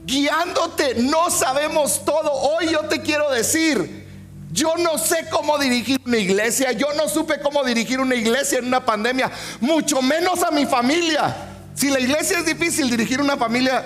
guiándote? 0.06 0.96
No 0.96 1.30
sabemos 1.30 2.04
todo. 2.04 2.32
Hoy 2.32 2.72
yo 2.72 2.82
te 2.86 3.04
quiero 3.04 3.30
decir, 3.30 4.08
yo 4.52 4.74
no 4.78 4.98
sé 4.98 5.28
cómo 5.30 5.60
dirigir 5.60 6.02
una 6.04 6.18
iglesia, 6.18 6.72
yo 6.72 6.88
no 6.98 7.08
supe 7.08 7.40
cómo 7.40 7.64
dirigir 7.64 8.00
una 8.00 8.16
iglesia 8.16 8.58
en 8.58 8.66
una 8.66 8.84
pandemia, 8.84 9.30
mucho 9.62 10.02
menos 10.02 10.42
a 10.42 10.50
mi 10.50 10.66
familia. 10.66 11.36
Si 11.76 11.92
la 11.92 12.00
iglesia 12.00 12.40
es 12.40 12.48
difícil, 12.48 12.90
dirigir 12.90 13.22
una 13.22 13.38
familia 13.38 13.86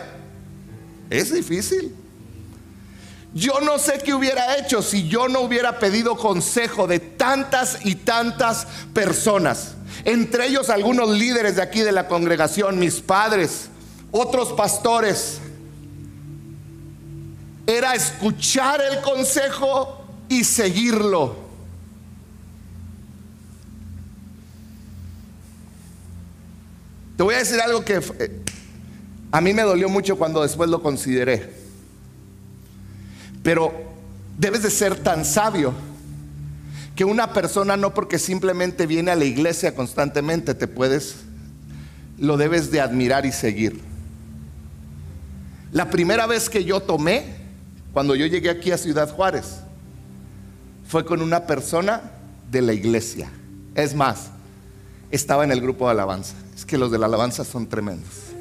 es 1.10 1.34
difícil. 1.34 1.94
Yo 3.34 3.62
no 3.62 3.80
sé 3.80 4.00
qué 4.04 4.14
hubiera 4.14 4.58
hecho 4.58 4.84
si 4.84 5.08
yo 5.08 5.28
no 5.28 5.42
hubiera 5.42 5.80
pedido 5.80 6.16
consejo 6.16 6.86
de 6.86 7.00
tantas 7.00 7.84
y 7.84 7.96
tantas 7.96 8.68
personas. 8.94 9.76
Entre 10.06 10.48
ellos 10.48 10.70
algunos 10.70 11.10
líderes 11.10 11.56
de 11.56 11.64
aquí 11.64 11.82
de 11.82 11.92
la 11.92 12.08
congregación, 12.08 12.78
mis 12.78 13.00
padres, 13.02 13.70
otros 14.12 14.54
pastores. 14.54 15.40
Era 17.66 17.96
escuchar 17.96 18.82
el 18.82 19.02
consejo 19.02 20.06
y 20.30 20.44
seguirlo. 20.44 21.36
Te 27.18 27.24
voy 27.24 27.36
a 27.36 27.40
decir 27.40 27.60
algo 27.62 27.84
que 27.86 27.96
eh, 28.20 28.42
a 29.32 29.42
mí 29.42 29.54
me 29.54 29.62
dolió 29.64 29.88
mucho 29.90 30.18
cuando 30.18 30.44
después 30.44 30.70
lo 30.70 30.84
consideré. 30.84 31.63
Pero 33.44 33.74
debes 34.38 34.64
de 34.64 34.72
ser 34.72 34.96
tan 34.96 35.26
sabio 35.26 35.74
que 36.96 37.06
una 37.06 37.34
persona 37.34 37.78
no 37.78 37.94
porque 37.94 38.18
simplemente 38.20 38.88
viene 38.88 39.12
a 39.12 39.16
la 39.16 39.26
iglesia 39.26 39.76
constantemente 39.76 40.54
te 40.56 40.68
puedes, 40.68 41.16
lo 42.18 42.38
debes 42.38 42.72
de 42.72 42.82
admirar 42.82 43.26
y 43.26 43.32
seguir. 43.32 43.82
La 45.72 45.90
primera 45.90 46.28
vez 46.28 46.50
que 46.50 46.64
yo 46.64 46.80
tomé, 46.80 47.26
cuando 47.94 48.16
yo 48.16 48.28
llegué 48.28 48.50
aquí 48.50 48.72
a 48.72 48.78
Ciudad 48.78 49.10
Juárez, 49.10 49.58
fue 50.88 51.04
con 51.04 51.22
una 51.22 51.48
persona 51.48 52.12
de 52.52 52.62
la 52.62 52.74
iglesia. 52.74 53.30
Es 53.74 53.96
más, 53.96 54.30
estaba 55.10 55.44
en 55.44 55.52
el 55.52 55.62
grupo 55.62 55.86
de 55.86 55.92
alabanza. 55.92 56.36
Es 56.56 56.66
que 56.66 56.78
los 56.78 56.92
de 56.92 57.00
la 57.00 57.08
alabanza 57.08 57.44
son 57.44 57.68
tremendos. 57.68 58.33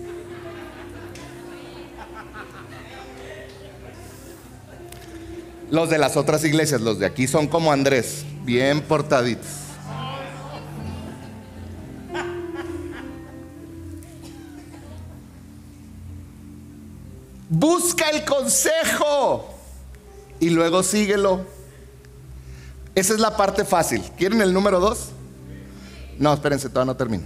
Los 5.72 5.88
de 5.88 5.96
las 5.96 6.18
otras 6.18 6.44
iglesias, 6.44 6.82
los 6.82 6.98
de 6.98 7.06
aquí 7.06 7.26
son 7.26 7.48
como 7.48 7.72
Andrés, 7.72 8.26
bien 8.44 8.82
portaditos. 8.82 9.46
Busca 17.48 18.10
el 18.10 18.22
consejo 18.26 19.48
y 20.38 20.50
luego 20.50 20.82
síguelo. 20.82 21.46
Esa 22.94 23.14
es 23.14 23.20
la 23.20 23.34
parte 23.34 23.64
fácil. 23.64 24.02
¿Quieren 24.18 24.42
el 24.42 24.52
número 24.52 24.78
dos? 24.78 25.08
No, 26.18 26.34
espérense, 26.34 26.68
todavía 26.68 26.92
no 26.92 26.96
termino. 26.98 27.24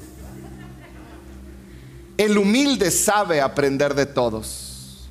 El 2.17 2.39
humilde 2.39 2.93
sabe 2.93 3.41
aprender 3.41 3.97
de 3.97 4.07
todos. 4.07 5.09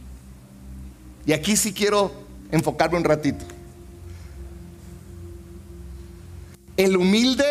Y 1.26 1.34
aquí 1.34 1.58
sí 1.58 1.74
quiero 1.74 2.24
enfocarme 2.52 2.98
un 2.98 3.04
ratito. 3.04 3.46
El 6.78 6.98
humilde 6.98 7.46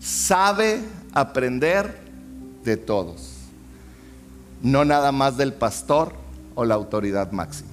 sabe 0.00 0.80
aprender 1.12 1.98
de 2.64 2.76
todos, 2.76 3.30
no 4.62 4.84
nada 4.84 5.12
más 5.12 5.36
del 5.36 5.52
pastor 5.52 6.14
o 6.54 6.64
la 6.64 6.74
autoridad 6.74 7.30
máxima. 7.32 7.70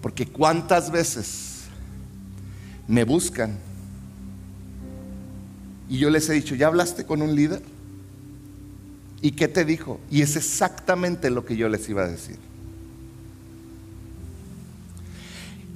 Porque 0.00 0.26
cuántas 0.26 0.90
veces 0.90 1.64
me 2.86 3.04
buscan 3.04 3.58
y 5.88 5.98
yo 5.98 6.10
les 6.10 6.28
he 6.28 6.34
dicho, 6.34 6.54
¿ya 6.54 6.66
hablaste 6.66 7.04
con 7.04 7.22
un 7.22 7.34
líder? 7.34 7.62
¿Y 9.22 9.32
qué 9.32 9.48
te 9.48 9.64
dijo? 9.64 10.00
Y 10.10 10.22
es 10.22 10.36
exactamente 10.36 11.30
lo 11.30 11.44
que 11.44 11.56
yo 11.56 11.68
les 11.68 11.88
iba 11.88 12.04
a 12.04 12.08
decir. 12.08 12.36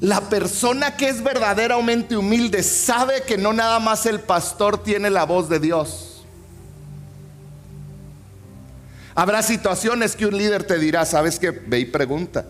La 0.02 0.20
persona 0.20 0.96
que 0.96 1.08
es 1.08 1.22
verdaderamente 1.22 2.16
humilde 2.16 2.64
sabe 2.64 3.22
que 3.22 3.38
no 3.38 3.52
nada 3.52 3.78
más 3.78 4.04
el 4.04 4.18
pastor 4.18 4.82
tiene 4.82 5.10
la 5.10 5.24
voz 5.24 5.48
de 5.48 5.60
Dios. 5.60 6.24
Habrá 9.14 9.44
situaciones 9.44 10.16
que 10.16 10.26
un 10.26 10.36
líder 10.36 10.64
te 10.64 10.80
dirá, 10.80 11.06
sabes 11.06 11.38
que 11.38 11.52
ve 11.52 11.78
y 11.78 11.84
pregunta. 11.84 12.46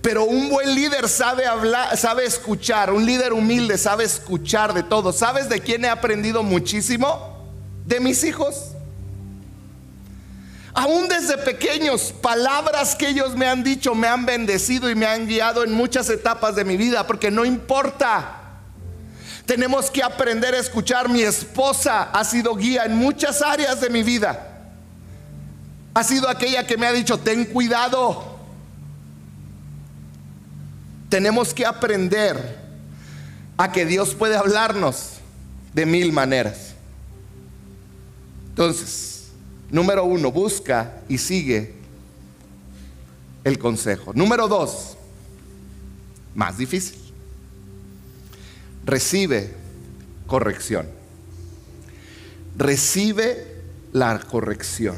Pero 0.00 0.22
un 0.22 0.48
buen 0.48 0.72
líder 0.72 1.08
sabe 1.08 1.46
hablar, 1.46 1.96
sabe 1.96 2.26
escuchar, 2.26 2.92
un 2.92 3.04
líder 3.04 3.32
humilde 3.32 3.76
sabe 3.76 4.04
escuchar 4.04 4.74
de 4.74 4.84
todo. 4.84 5.12
¿Sabes 5.12 5.48
de 5.48 5.58
quién 5.58 5.84
he 5.84 5.88
aprendido 5.88 6.44
muchísimo? 6.44 7.44
De 7.84 7.98
mis 7.98 8.22
hijos 8.22 8.76
aún 10.78 11.08
desde 11.08 11.36
pequeños, 11.38 12.14
palabras 12.22 12.94
que 12.94 13.08
ellos 13.08 13.34
me 13.34 13.48
han 13.48 13.64
dicho 13.64 13.96
me 13.96 14.06
han 14.06 14.24
bendecido 14.24 14.88
y 14.88 14.94
me 14.94 15.06
han 15.06 15.26
guiado 15.26 15.64
en 15.64 15.72
muchas 15.72 16.08
etapas 16.08 16.54
de 16.54 16.64
mi 16.64 16.76
vida, 16.76 17.04
porque 17.04 17.32
no 17.32 17.44
importa. 17.44 18.36
Tenemos 19.44 19.90
que 19.90 20.04
aprender 20.04 20.54
a 20.54 20.58
escuchar. 20.58 21.08
Mi 21.08 21.22
esposa 21.22 22.10
ha 22.12 22.22
sido 22.22 22.54
guía 22.54 22.84
en 22.84 22.96
muchas 22.96 23.42
áreas 23.42 23.80
de 23.80 23.90
mi 23.90 24.04
vida. 24.04 24.68
Ha 25.94 26.04
sido 26.04 26.28
aquella 26.28 26.64
que 26.64 26.76
me 26.76 26.86
ha 26.86 26.92
dicho, 26.92 27.18
ten 27.18 27.46
cuidado. 27.46 28.38
Tenemos 31.08 31.52
que 31.52 31.66
aprender 31.66 32.56
a 33.56 33.72
que 33.72 33.84
Dios 33.84 34.14
puede 34.14 34.36
hablarnos 34.36 35.14
de 35.74 35.86
mil 35.86 36.12
maneras. 36.12 36.74
Entonces, 38.50 39.17
Número 39.70 40.04
uno, 40.04 40.32
busca 40.32 41.02
y 41.08 41.18
sigue 41.18 41.74
el 43.44 43.58
consejo. 43.58 44.12
Número 44.14 44.48
dos, 44.48 44.96
más 46.34 46.56
difícil. 46.56 46.98
Recibe 48.84 49.54
corrección. 50.26 50.86
Recibe 52.56 53.46
la 53.92 54.18
corrección. 54.20 54.96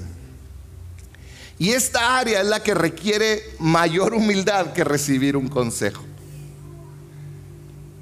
Y 1.59 1.71
esta 1.71 2.19
área 2.19 2.41
es 2.41 2.47
la 2.47 2.63
que 2.63 2.75
requiere 2.75 3.43
mayor 3.59 4.15
humildad 4.15 4.73
que 4.73 4.85
recibir 4.85 5.37
un 5.37 5.49
consejo. 5.49 6.03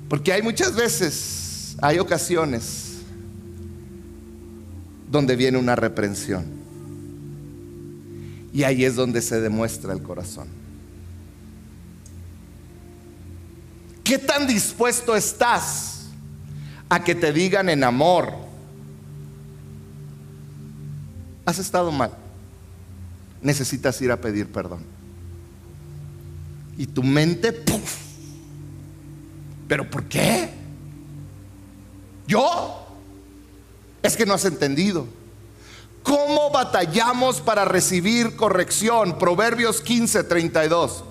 Porque 0.08 0.32
hay 0.32 0.42
muchas 0.42 0.74
veces, 0.74 1.76
hay 1.80 1.98
ocasiones 1.98 2.98
donde 5.10 5.36
viene 5.36 5.58
una 5.58 5.74
reprensión. 5.74 6.57
Y 8.52 8.62
ahí 8.62 8.84
es 8.84 8.96
donde 8.96 9.22
se 9.22 9.40
demuestra 9.40 9.92
el 9.92 10.02
corazón. 10.02 10.48
¿Qué 14.04 14.18
tan 14.18 14.46
dispuesto 14.46 15.14
estás 15.14 16.06
a 16.88 17.04
que 17.04 17.14
te 17.14 17.32
digan 17.32 17.68
en 17.68 17.84
amor? 17.84 18.32
Has 21.44 21.58
estado 21.58 21.92
mal. 21.92 22.12
Necesitas 23.42 24.00
ir 24.00 24.10
a 24.10 24.20
pedir 24.20 24.50
perdón. 24.50 24.82
Y 26.78 26.86
tu 26.86 27.02
mente, 27.02 27.52
¡puf! 27.52 28.08
¿pero 29.68 29.88
por 29.88 30.04
qué? 30.04 30.48
¿Yo? 32.26 32.86
Es 34.02 34.16
que 34.16 34.24
no 34.24 34.34
has 34.34 34.44
entendido. 34.46 35.06
¿Cómo 36.02 36.50
batallamos 36.50 37.40
para 37.40 37.64
recibir 37.64 38.36
corrección? 38.36 39.18
Proverbios 39.18 39.80
15, 39.80 40.24
32. 40.24 41.04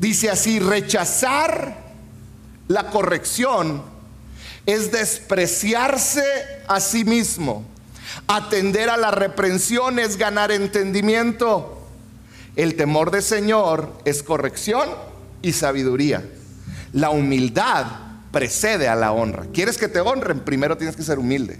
Dice 0.00 0.30
así, 0.30 0.60
rechazar 0.60 1.76
la 2.68 2.90
corrección 2.90 3.82
es 4.66 4.92
despreciarse 4.92 6.24
a 6.68 6.80
sí 6.80 7.04
mismo. 7.04 7.64
Atender 8.26 8.90
a 8.90 8.96
la 8.96 9.10
reprensión 9.10 9.98
es 9.98 10.16
ganar 10.16 10.52
entendimiento. 10.52 11.86
El 12.56 12.76
temor 12.76 13.10
del 13.10 13.22
Señor 13.22 13.92
es 14.04 14.22
corrección 14.22 14.88
y 15.42 15.52
sabiduría. 15.52 16.24
La 16.92 17.10
humildad 17.10 17.86
precede 18.30 18.88
a 18.88 18.94
la 18.94 19.12
honra. 19.12 19.46
¿Quieres 19.52 19.78
que 19.78 19.88
te 19.88 20.00
honren? 20.00 20.40
Primero 20.40 20.76
tienes 20.76 20.96
que 20.96 21.02
ser 21.02 21.18
humilde. 21.18 21.58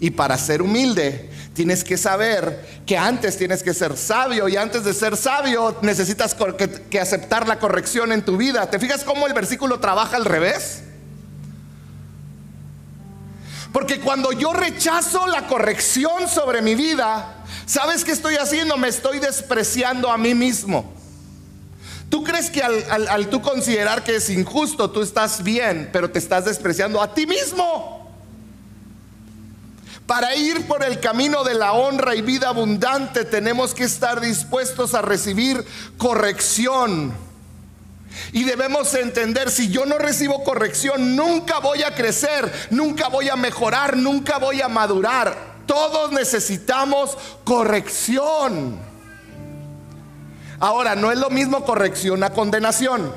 Y 0.00 0.10
para 0.10 0.38
ser 0.38 0.62
humilde, 0.62 1.28
tienes 1.54 1.82
que 1.82 1.96
saber 1.96 2.64
que 2.86 2.96
antes 2.96 3.36
tienes 3.36 3.64
que 3.64 3.74
ser 3.74 3.96
sabio 3.96 4.48
y 4.48 4.56
antes 4.56 4.84
de 4.84 4.94
ser 4.94 5.16
sabio 5.16 5.76
necesitas 5.82 6.36
que, 6.88 7.00
aceptar 7.00 7.48
la 7.48 7.58
corrección 7.58 8.12
en 8.12 8.24
tu 8.24 8.36
vida. 8.36 8.70
¿Te 8.70 8.78
fijas 8.78 9.02
cómo 9.02 9.26
el 9.26 9.32
versículo 9.32 9.80
trabaja 9.80 10.16
al 10.16 10.24
revés? 10.24 10.82
Porque 13.72 13.98
cuando 13.98 14.30
yo 14.30 14.52
rechazo 14.52 15.26
la 15.26 15.48
corrección 15.48 16.28
sobre 16.28 16.62
mi 16.62 16.76
vida, 16.76 17.44
¿sabes 17.66 18.04
qué 18.04 18.12
estoy 18.12 18.36
haciendo? 18.36 18.76
Me 18.76 18.86
estoy 18.86 19.18
despreciando 19.18 20.12
a 20.12 20.16
mí 20.16 20.36
mismo. 20.36 20.94
Tú 22.08 22.22
crees 22.22 22.50
que 22.50 22.62
al, 22.62 23.08
al 23.08 23.28
tú 23.30 23.42
considerar 23.42 24.04
que 24.04 24.14
es 24.14 24.30
injusto, 24.30 24.92
tú 24.92 25.02
estás 25.02 25.42
bien, 25.42 25.90
pero 25.92 26.08
te 26.08 26.20
estás 26.20 26.44
despreciando 26.44 27.02
a 27.02 27.12
ti 27.12 27.26
mismo. 27.26 27.97
Para 30.08 30.34
ir 30.34 30.66
por 30.66 30.82
el 30.82 31.00
camino 31.00 31.44
de 31.44 31.52
la 31.52 31.74
honra 31.74 32.14
y 32.14 32.22
vida 32.22 32.48
abundante 32.48 33.26
tenemos 33.26 33.74
que 33.74 33.84
estar 33.84 34.22
dispuestos 34.22 34.94
a 34.94 35.02
recibir 35.02 35.62
corrección. 35.98 37.12
Y 38.32 38.44
debemos 38.44 38.94
entender, 38.94 39.50
si 39.50 39.68
yo 39.68 39.84
no 39.84 39.98
recibo 39.98 40.42
corrección, 40.44 41.14
nunca 41.14 41.58
voy 41.58 41.82
a 41.82 41.94
crecer, 41.94 42.50
nunca 42.70 43.08
voy 43.08 43.28
a 43.28 43.36
mejorar, 43.36 43.98
nunca 43.98 44.38
voy 44.38 44.62
a 44.62 44.68
madurar. 44.68 45.36
Todos 45.66 46.10
necesitamos 46.10 47.18
corrección. 47.44 48.78
Ahora, 50.58 50.94
no 50.94 51.12
es 51.12 51.18
lo 51.18 51.28
mismo 51.28 51.66
corrección 51.66 52.24
a 52.24 52.30
condenación. 52.30 53.12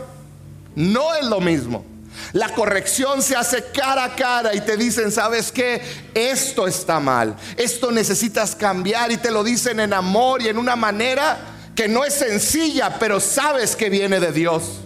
No 0.75 1.15
es 1.15 1.25
lo 1.25 1.39
mismo. 1.39 1.85
La 2.33 2.49
corrección 2.49 3.21
se 3.21 3.35
hace 3.35 3.63
cara 3.73 4.05
a 4.05 4.15
cara 4.15 4.55
y 4.55 4.61
te 4.61 4.77
dicen, 4.77 5.11
¿sabes 5.11 5.51
qué? 5.51 5.81
Esto 6.13 6.67
está 6.67 6.99
mal, 6.99 7.35
esto 7.57 7.91
necesitas 7.91 8.55
cambiar 8.55 9.11
y 9.11 9.17
te 9.17 9.31
lo 9.31 9.43
dicen 9.43 9.79
en 9.79 9.93
amor 9.93 10.41
y 10.41 10.47
en 10.47 10.57
una 10.57 10.75
manera 10.75 11.39
que 11.75 11.87
no 11.87 12.03
es 12.03 12.13
sencilla, 12.13 12.97
pero 12.99 13.19
sabes 13.19 13.75
que 13.75 13.89
viene 13.89 14.19
de 14.19 14.31
Dios. 14.31 14.81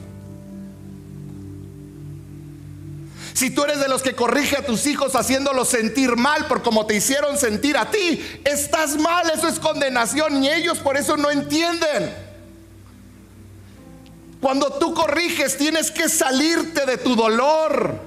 Si 3.34 3.50
tú 3.50 3.64
eres 3.66 3.82
de 3.82 3.90
los 3.90 4.02
que 4.02 4.16
corrige 4.16 4.56
a 4.56 4.66
tus 4.66 4.86
hijos 4.86 5.14
haciéndolos 5.14 5.68
sentir 5.68 6.16
mal 6.16 6.48
por 6.48 6.64
como 6.64 6.86
te 6.86 6.96
hicieron 6.96 7.38
sentir 7.38 7.76
a 7.76 7.92
ti, 7.92 8.26
estás 8.46 8.96
mal, 8.96 9.30
eso 9.30 9.50
es 9.50 9.60
condenación 9.60 10.42
y 10.42 10.50
ellos 10.50 10.78
por 10.78 10.96
eso 10.96 11.18
no 11.18 11.30
entienden. 11.30 12.25
Cuando 14.42 14.74
tú 14.74 14.94
corriges 14.94 15.58
tienes 15.58 15.92
que 15.92 16.10
salirte 16.10 16.86
de 16.86 16.98
tu 16.98 17.16
dolor 17.16 18.00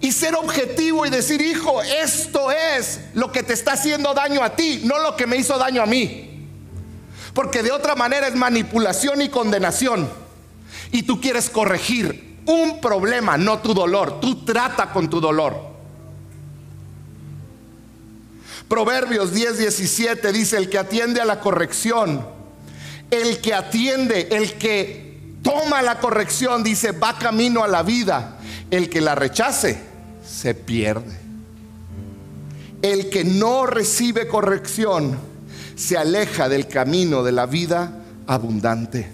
y 0.00 0.12
ser 0.12 0.34
objetivo 0.34 1.06
y 1.06 1.10
decir, 1.10 1.40
hijo, 1.40 1.82
esto 1.82 2.50
es 2.50 3.00
lo 3.14 3.30
que 3.32 3.42
te 3.42 3.52
está 3.52 3.72
haciendo 3.72 4.14
daño 4.14 4.42
a 4.42 4.56
ti, 4.56 4.82
no 4.84 4.98
lo 4.98 5.16
que 5.16 5.26
me 5.26 5.36
hizo 5.36 5.58
daño 5.58 5.82
a 5.82 5.86
mí. 5.86 6.48
Porque 7.34 7.62
de 7.62 7.70
otra 7.70 7.94
manera 7.94 8.26
es 8.26 8.34
manipulación 8.34 9.22
y 9.22 9.28
condenación. 9.28 10.08
Y 10.90 11.02
tú 11.02 11.20
quieres 11.20 11.48
corregir 11.48 12.38
un 12.46 12.80
problema, 12.80 13.36
no 13.36 13.58
tu 13.60 13.74
dolor. 13.74 14.20
Tú 14.20 14.44
trata 14.44 14.92
con 14.92 15.08
tu 15.08 15.20
dolor. 15.20 15.70
Proverbios 18.68 19.32
10, 19.32 19.58
17 19.58 20.32
dice, 20.32 20.56
el 20.56 20.70
que 20.70 20.78
atiende 20.78 21.20
a 21.20 21.24
la 21.24 21.40
corrección, 21.40 22.24
el 23.10 23.40
que 23.40 23.54
atiende, 23.54 24.28
el 24.30 24.54
que 24.54 25.34
toma 25.42 25.82
la 25.82 25.98
corrección, 25.98 26.62
dice, 26.62 26.92
va 26.92 27.18
camino 27.18 27.64
a 27.64 27.68
la 27.68 27.82
vida. 27.82 28.36
El 28.70 28.88
que 28.88 29.00
la 29.00 29.14
rechace, 29.14 29.78
se 30.24 30.54
pierde. 30.54 31.18
El 32.82 33.10
que 33.10 33.24
no 33.24 33.66
recibe 33.66 34.28
corrección, 34.28 35.18
se 35.76 35.96
aleja 35.96 36.48
del 36.48 36.68
camino 36.68 37.22
de 37.22 37.32
la 37.32 37.46
vida 37.46 37.92
abundante. 38.26 39.10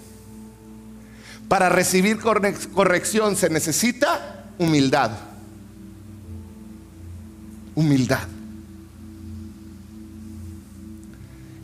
Para 1.47 1.69
recibir 1.69 2.19
corrección 2.19 3.35
se 3.35 3.49
necesita 3.49 4.51
humildad. 4.59 5.11
Humildad. 7.73 8.27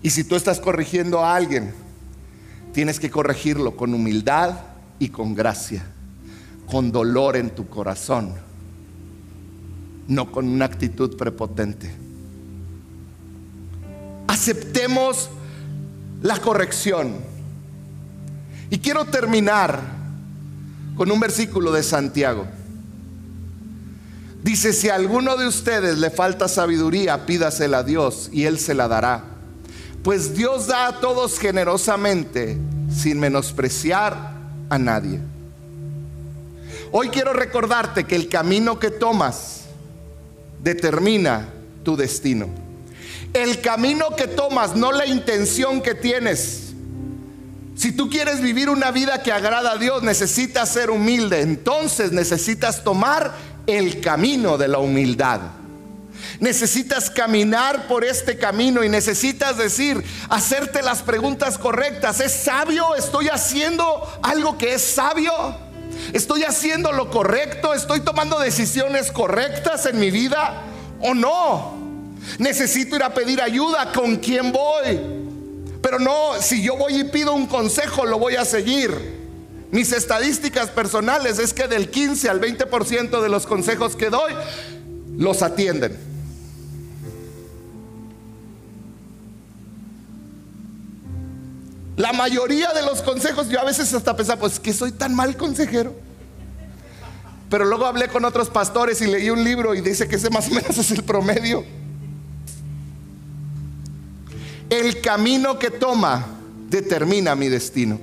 Y 0.01 0.09
si 0.09 0.23
tú 0.23 0.35
estás 0.35 0.59
corrigiendo 0.59 1.23
a 1.23 1.35
alguien 1.35 1.82
tienes 2.73 2.99
que 2.99 3.11
corregirlo 3.11 3.77
con 3.77 3.93
humildad 3.93 4.55
y 4.99 5.09
con 5.09 5.35
gracia, 5.35 5.85
con 6.69 6.91
dolor 6.91 7.37
en 7.37 7.51
tu 7.51 7.69
corazón, 7.69 8.33
no 10.07 10.31
con 10.31 10.47
una 10.47 10.65
actitud 10.65 11.15
prepotente. 11.15 11.93
Aceptemos 14.27 15.29
la 16.23 16.37
corrección. 16.39 17.15
Y 18.69 18.79
quiero 18.79 19.05
terminar 19.05 19.79
con 20.97 21.11
un 21.11 21.19
versículo 21.19 21.71
de 21.71 21.83
Santiago. 21.83 22.47
Dice, 24.43 24.73
si 24.73 24.89
a 24.89 24.95
alguno 24.95 25.37
de 25.37 25.47
ustedes 25.47 25.99
le 25.99 26.09
falta 26.09 26.47
sabiduría, 26.47 27.25
pídasela 27.25 27.79
a 27.79 27.83
Dios 27.83 28.29
y 28.33 28.45
Él 28.45 28.57
se 28.57 28.73
la 28.73 28.87
dará 28.87 29.32
pues 30.03 30.35
Dios 30.35 30.67
da 30.67 30.87
a 30.87 30.99
todos 30.99 31.39
generosamente 31.39 32.57
sin 32.93 33.19
menospreciar 33.19 34.33
a 34.69 34.77
nadie. 34.77 35.19
Hoy 36.91 37.09
quiero 37.09 37.33
recordarte 37.33 38.03
que 38.03 38.15
el 38.15 38.27
camino 38.27 38.79
que 38.79 38.91
tomas 38.91 39.61
determina 40.61 41.49
tu 41.83 41.95
destino. 41.95 42.49
El 43.33 43.61
camino 43.61 44.15
que 44.15 44.27
tomas, 44.27 44.75
no 44.75 44.91
la 44.91 45.07
intención 45.07 45.81
que 45.81 45.95
tienes. 45.95 46.73
Si 47.75 47.91
tú 47.93 48.09
quieres 48.09 48.41
vivir 48.41 48.69
una 48.69 48.91
vida 48.91 49.23
que 49.23 49.31
agrada 49.31 49.71
a 49.71 49.77
Dios, 49.77 50.03
necesitas 50.03 50.69
ser 50.69 50.91
humilde. 50.91 51.41
Entonces 51.41 52.11
necesitas 52.11 52.83
tomar 52.83 53.33
el 53.65 54.01
camino 54.01 54.57
de 54.57 54.67
la 54.67 54.77
humildad. 54.77 55.39
Necesitas 56.39 57.09
caminar 57.09 57.87
por 57.87 58.03
este 58.03 58.37
camino 58.37 58.83
y 58.83 58.89
necesitas 58.89 59.57
decir, 59.57 60.03
hacerte 60.29 60.81
las 60.81 61.01
preguntas 61.01 61.57
correctas. 61.57 62.19
¿Es 62.19 62.31
sabio? 62.31 62.95
¿Estoy 62.95 63.29
haciendo 63.29 63.85
algo 64.21 64.57
que 64.57 64.73
es 64.73 64.81
sabio? 64.81 65.31
¿Estoy 66.11 66.43
haciendo 66.43 66.91
lo 66.91 67.09
correcto? 67.09 67.73
¿Estoy 67.73 68.01
tomando 68.01 68.39
decisiones 68.39 69.11
correctas 69.11 69.85
en 69.85 69.99
mi 69.99 70.11
vida 70.11 70.61
o 71.01 71.13
no? 71.13 71.77
Necesito 72.39 72.95
ir 72.95 73.03
a 73.03 73.13
pedir 73.13 73.41
ayuda. 73.41 73.91
¿Con 73.91 74.17
quién 74.17 74.51
voy? 74.51 74.99
Pero 75.81 75.99
no, 75.99 76.41
si 76.41 76.63
yo 76.63 76.77
voy 76.77 77.01
y 77.01 77.03
pido 77.05 77.33
un 77.33 77.45
consejo, 77.45 78.05
lo 78.05 78.17
voy 78.17 78.35
a 78.35 78.45
seguir. 78.45 79.21
Mis 79.71 79.91
estadísticas 79.91 80.69
personales 80.69 81.39
es 81.39 81.53
que 81.53 81.67
del 81.67 81.89
15 81.89 82.29
al 82.29 82.39
20% 82.39 83.21
de 83.21 83.29
los 83.29 83.45
consejos 83.45 83.95
que 83.95 84.09
doy 84.09 84.33
los 85.17 85.41
atienden. 85.41 86.12
La 92.03 92.11
mayoría 92.11 92.73
de 92.73 92.81
los 92.81 93.01
consejos, 93.01 93.47
yo 93.47 93.61
a 93.61 93.63
veces 93.63 93.93
hasta 93.93 94.13
pensaba, 94.13 94.41
pues 94.41 94.59
que 94.59 94.73
soy 94.73 94.91
tan 94.91 95.15
mal 95.15 95.37
consejero. 95.37 95.95
Pero 97.49 97.63
luego 97.63 97.85
hablé 97.85 98.09
con 98.09 98.25
otros 98.25 98.49
pastores 98.49 99.01
y 99.01 99.07
leí 99.07 99.29
un 99.29 99.41
libro 99.41 99.73
y 99.73 99.79
dice 99.79 100.05
que 100.09 100.17
ese 100.17 100.29
más 100.29 100.49
o 100.49 100.53
menos 100.53 100.77
es 100.77 100.91
el 100.91 101.01
promedio. 101.05 101.63
El 104.69 104.99
camino 104.99 105.57
que 105.57 105.71
toma 105.71 106.25
determina 106.67 107.35
mi 107.35 107.47
destino. 107.47 107.97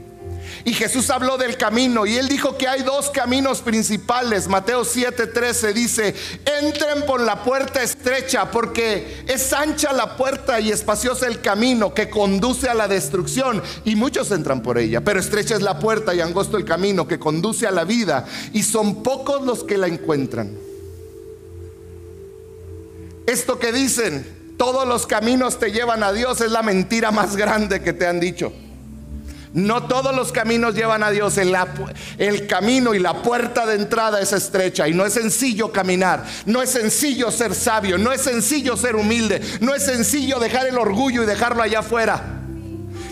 Y 0.64 0.72
Jesús 0.74 1.10
habló 1.10 1.38
del 1.38 1.56
camino 1.56 2.06
y 2.06 2.16
él 2.16 2.28
dijo 2.28 2.56
que 2.56 2.68
hay 2.68 2.82
dos 2.82 3.10
caminos 3.10 3.60
principales. 3.60 4.48
Mateo 4.48 4.82
7:13 4.84 5.72
dice, 5.72 6.14
entren 6.60 7.06
por 7.06 7.20
la 7.20 7.42
puerta 7.42 7.82
estrecha 7.82 8.50
porque 8.50 9.24
es 9.26 9.52
ancha 9.52 9.92
la 9.92 10.16
puerta 10.16 10.60
y 10.60 10.70
espaciosa 10.70 11.26
el 11.26 11.40
camino 11.40 11.94
que 11.94 12.10
conduce 12.10 12.68
a 12.68 12.74
la 12.74 12.88
destrucción 12.88 13.62
y 13.84 13.96
muchos 13.96 14.30
entran 14.30 14.62
por 14.62 14.78
ella. 14.78 15.02
Pero 15.02 15.20
estrecha 15.20 15.54
es 15.54 15.62
la 15.62 15.78
puerta 15.78 16.14
y 16.14 16.20
angosto 16.20 16.56
el 16.56 16.64
camino 16.64 17.08
que 17.08 17.18
conduce 17.18 17.66
a 17.66 17.70
la 17.70 17.84
vida 17.84 18.26
y 18.52 18.62
son 18.62 19.02
pocos 19.02 19.42
los 19.42 19.64
que 19.64 19.78
la 19.78 19.86
encuentran. 19.86 20.56
Esto 23.26 23.58
que 23.58 23.72
dicen, 23.72 24.54
todos 24.56 24.86
los 24.86 25.06
caminos 25.06 25.58
te 25.58 25.72
llevan 25.72 26.02
a 26.02 26.12
Dios 26.12 26.40
es 26.40 26.50
la 26.50 26.62
mentira 26.62 27.10
más 27.10 27.36
grande 27.36 27.80
que 27.80 27.92
te 27.92 28.06
han 28.06 28.20
dicho. 28.20 28.52
No 29.52 29.88
todos 29.88 30.14
los 30.14 30.30
caminos 30.30 30.76
llevan 30.76 31.02
a 31.02 31.10
Dios. 31.10 31.36
El, 31.36 32.46
camino 32.46 32.94
y 32.94 33.00
la 33.00 33.20
puerta 33.22 33.66
de 33.66 33.74
entrada 33.74 34.20
es 34.20 34.32
estrecha 34.32 34.86
y 34.86 34.94
no 34.94 35.04
es 35.04 35.14
sencillo 35.14 35.72
caminar. 35.72 36.24
No 36.46 36.62
es 36.62 36.70
sencillo 36.70 37.32
ser 37.32 37.54
sabio. 37.54 37.98
No 37.98 38.12
es 38.12 38.20
sencillo 38.20 38.76
ser 38.76 38.94
humilde. 38.94 39.40
No 39.60 39.74
es 39.74 39.84
sencillo 39.84 40.38
dejar 40.38 40.68
el 40.68 40.78
orgullo 40.78 41.24
y 41.24 41.26
dejarlo 41.26 41.62
allá 41.62 41.80
afuera. 41.80 42.22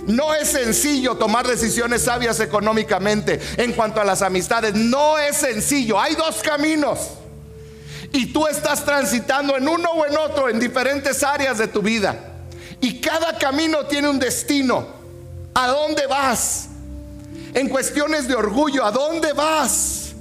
No 0.07 0.33
es 0.33 0.49
sencillo 0.49 1.17
tomar 1.17 1.47
decisiones 1.47 2.03
sabias 2.03 2.39
económicamente 2.41 3.41
en 3.57 3.73
cuanto 3.73 4.01
a 4.01 4.05
las 4.05 4.23
amistades. 4.23 4.75
No 4.75 5.19
es 5.19 5.37
sencillo. 5.37 6.01
Hay 6.01 6.15
dos 6.15 6.41
caminos. 6.43 7.01
Y 8.13 8.27
tú 8.27 8.47
estás 8.47 8.85
transitando 8.85 9.57
en 9.57 9.69
uno 9.69 9.91
o 9.91 10.07
en 10.07 10.17
otro, 10.17 10.49
en 10.49 10.61
diferentes 10.61 11.23
áreas 11.25 11.59
de 11.59 11.67
tu 11.67 11.83
vida. 11.83 12.17
Y 12.81 13.01
cada 13.01 13.37
camino 13.37 13.87
tiene 13.87 14.09
un 14.09 14.21
destino. 14.21 14.98
¿A 15.59 15.67
dónde 15.67 16.07
vas? 16.07 16.69
En 17.53 17.69
cuestiones 17.69 18.29
de 18.29 18.37
orgullo, 18.37 18.85
¿a 18.85 18.93
dónde 18.93 19.33
vas? 19.33 20.13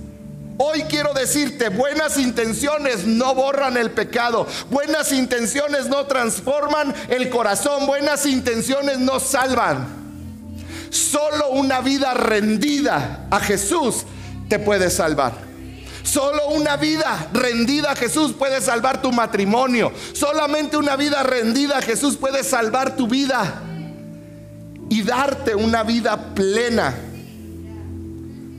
Hoy 0.57 0.81
quiero 0.89 1.13
decirte, 1.13 1.69
buenas 1.69 2.17
intenciones 2.17 3.05
no 3.05 3.35
borran 3.35 3.77
el 3.77 3.91
pecado, 3.91 4.47
buenas 4.71 5.11
intenciones 5.11 5.89
no 5.89 6.07
transforman 6.07 6.91
el 7.09 7.29
corazón, 7.29 7.85
buenas 7.85 8.25
intenciones 8.25 8.97
no 8.97 9.19
salvan. 9.19 9.85
Solo 10.89 11.49
una 11.51 11.81
vida 11.81 12.15
rendida 12.15 13.27
a 13.29 13.39
Jesús 13.39 14.05
te 14.49 14.57
puede 14.57 14.89
salvar. 14.89 15.33
Solo 16.01 16.47
una 16.47 16.77
vida 16.77 17.27
rendida 17.31 17.91
a 17.91 17.95
Jesús 17.95 18.33
puede 18.33 18.59
salvar 18.59 19.03
tu 19.03 19.11
matrimonio. 19.11 19.91
Solamente 20.13 20.77
una 20.77 20.95
vida 20.95 21.21
rendida 21.21 21.77
a 21.77 21.81
Jesús 21.83 22.17
puede 22.17 22.43
salvar 22.43 22.95
tu 22.95 23.07
vida 23.07 23.61
y 24.89 25.03
darte 25.03 25.55
una 25.55 25.83
vida 25.83 26.33
plena. 26.33 26.95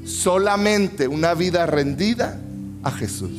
Solamente 0.05 1.07
una 1.07 1.35
vida 1.35 1.67
rendida 1.67 2.41
a 2.83 2.91
Jesús. 2.91 3.33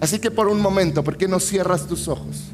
Así 0.00 0.18
que 0.18 0.30
por 0.30 0.48
un 0.48 0.60
momento, 0.60 1.02
¿por 1.02 1.16
qué 1.16 1.26
no 1.28 1.40
cierras 1.40 1.86
tus 1.86 2.08
ojos? 2.08 2.44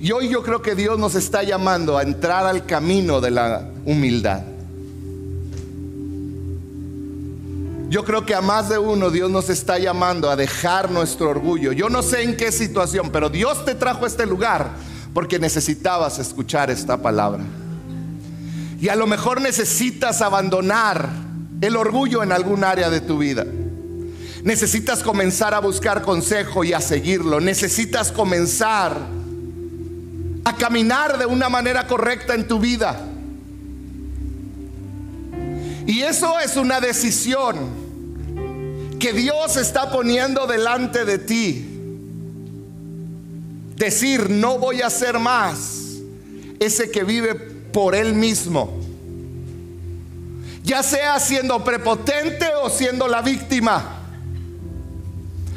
Y 0.00 0.12
hoy 0.12 0.28
yo 0.28 0.42
creo 0.42 0.62
que 0.62 0.74
Dios 0.74 0.98
nos 0.98 1.14
está 1.14 1.42
llamando 1.42 1.98
a 1.98 2.02
entrar 2.02 2.46
al 2.46 2.64
camino 2.64 3.20
de 3.20 3.30
la 3.30 3.68
humildad. 3.84 4.42
Yo 7.88 8.04
creo 8.04 8.26
que 8.26 8.34
a 8.34 8.42
más 8.42 8.68
de 8.68 8.78
uno 8.78 9.10
Dios 9.10 9.30
nos 9.30 9.48
está 9.48 9.78
llamando 9.78 10.28
a 10.28 10.36
dejar 10.36 10.90
nuestro 10.90 11.30
orgullo. 11.30 11.72
Yo 11.72 11.88
no 11.88 12.02
sé 12.02 12.22
en 12.22 12.36
qué 12.36 12.52
situación, 12.52 13.10
pero 13.10 13.30
Dios 13.30 13.64
te 13.64 13.74
trajo 13.74 14.04
a 14.04 14.08
este 14.08 14.26
lugar 14.26 14.72
porque 15.14 15.38
necesitabas 15.38 16.18
escuchar 16.18 16.70
esta 16.70 16.98
palabra. 17.00 17.42
Y 18.78 18.90
a 18.90 18.96
lo 18.96 19.06
mejor 19.06 19.40
necesitas 19.40 20.20
abandonar 20.20 21.08
el 21.62 21.76
orgullo 21.76 22.22
en 22.22 22.30
algún 22.30 22.62
área 22.62 22.90
de 22.90 23.00
tu 23.00 23.18
vida. 23.18 23.46
Necesitas 24.44 25.02
comenzar 25.02 25.54
a 25.54 25.60
buscar 25.60 26.02
consejo 26.02 26.64
y 26.64 26.74
a 26.74 26.80
seguirlo. 26.80 27.40
Necesitas 27.40 28.12
comenzar 28.12 28.96
a 30.44 30.56
caminar 30.56 31.18
de 31.18 31.24
una 31.24 31.48
manera 31.48 31.86
correcta 31.86 32.34
en 32.34 32.46
tu 32.46 32.60
vida. 32.60 33.07
Y 35.88 36.02
eso 36.02 36.38
es 36.38 36.56
una 36.56 36.80
decisión 36.80 37.56
que 39.00 39.14
Dios 39.14 39.56
está 39.56 39.90
poniendo 39.90 40.46
delante 40.46 41.06
de 41.06 41.16
ti. 41.16 41.64
Decir, 43.74 44.28
no 44.28 44.58
voy 44.58 44.82
a 44.82 44.90
ser 44.90 45.18
más 45.18 45.94
ese 46.60 46.90
que 46.90 47.04
vive 47.04 47.34
por 47.34 47.94
él 47.94 48.12
mismo. 48.12 48.78
Ya 50.62 50.82
sea 50.82 51.18
siendo 51.20 51.64
prepotente 51.64 52.48
o 52.62 52.68
siendo 52.68 53.08
la 53.08 53.22
víctima. 53.22 54.02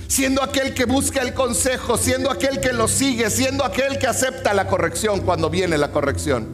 Siendo 0.08 0.42
aquel 0.42 0.74
que 0.74 0.86
busca 0.86 1.22
el 1.22 1.34
consejo, 1.34 1.98
siendo 1.98 2.32
aquel 2.32 2.62
que 2.62 2.72
lo 2.72 2.88
sigue, 2.88 3.30
siendo 3.30 3.66
aquel 3.66 4.00
que 4.00 4.08
acepta 4.08 4.54
la 4.54 4.66
corrección 4.70 5.20
cuando 5.20 5.50
viene 5.50 5.78
la 5.78 5.92
corrección. 5.92 6.48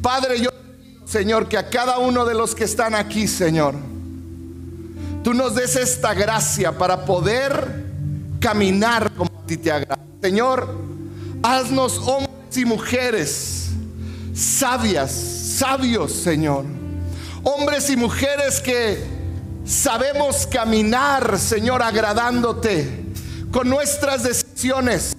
Padre, 0.00 0.40
yo 0.40 0.48
Señor, 1.12 1.46
que 1.46 1.58
a 1.58 1.68
cada 1.68 1.98
uno 1.98 2.24
de 2.24 2.32
los 2.32 2.54
que 2.54 2.64
están 2.64 2.94
aquí, 2.94 3.28
Señor, 3.28 3.74
tú 5.22 5.34
nos 5.34 5.54
des 5.54 5.76
esta 5.76 6.14
gracia 6.14 6.78
para 6.78 7.04
poder 7.04 7.84
caminar 8.40 9.12
como 9.12 9.30
a 9.30 9.46
ti 9.46 9.58
te 9.58 9.70
agrada. 9.70 10.02
Señor, 10.22 10.74
haznos 11.42 11.98
hombres 11.98 12.56
y 12.56 12.64
mujeres 12.64 13.66
sabias, 14.32 15.12
sabios, 15.12 16.12
Señor. 16.12 16.64
Hombres 17.42 17.90
y 17.90 17.96
mujeres 17.98 18.58
que 18.62 19.04
sabemos 19.66 20.46
caminar, 20.46 21.38
Señor, 21.38 21.82
agradándote 21.82 23.04
con 23.50 23.68
nuestras 23.68 24.22
decisiones 24.22 25.14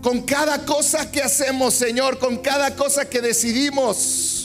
con 0.00 0.22
cada 0.22 0.64
cosa 0.64 1.10
que 1.12 1.22
hacemos, 1.22 1.74
Señor, 1.74 2.18
con 2.18 2.38
cada 2.38 2.74
cosa 2.74 3.08
que 3.08 3.20
decidimos. 3.20 4.41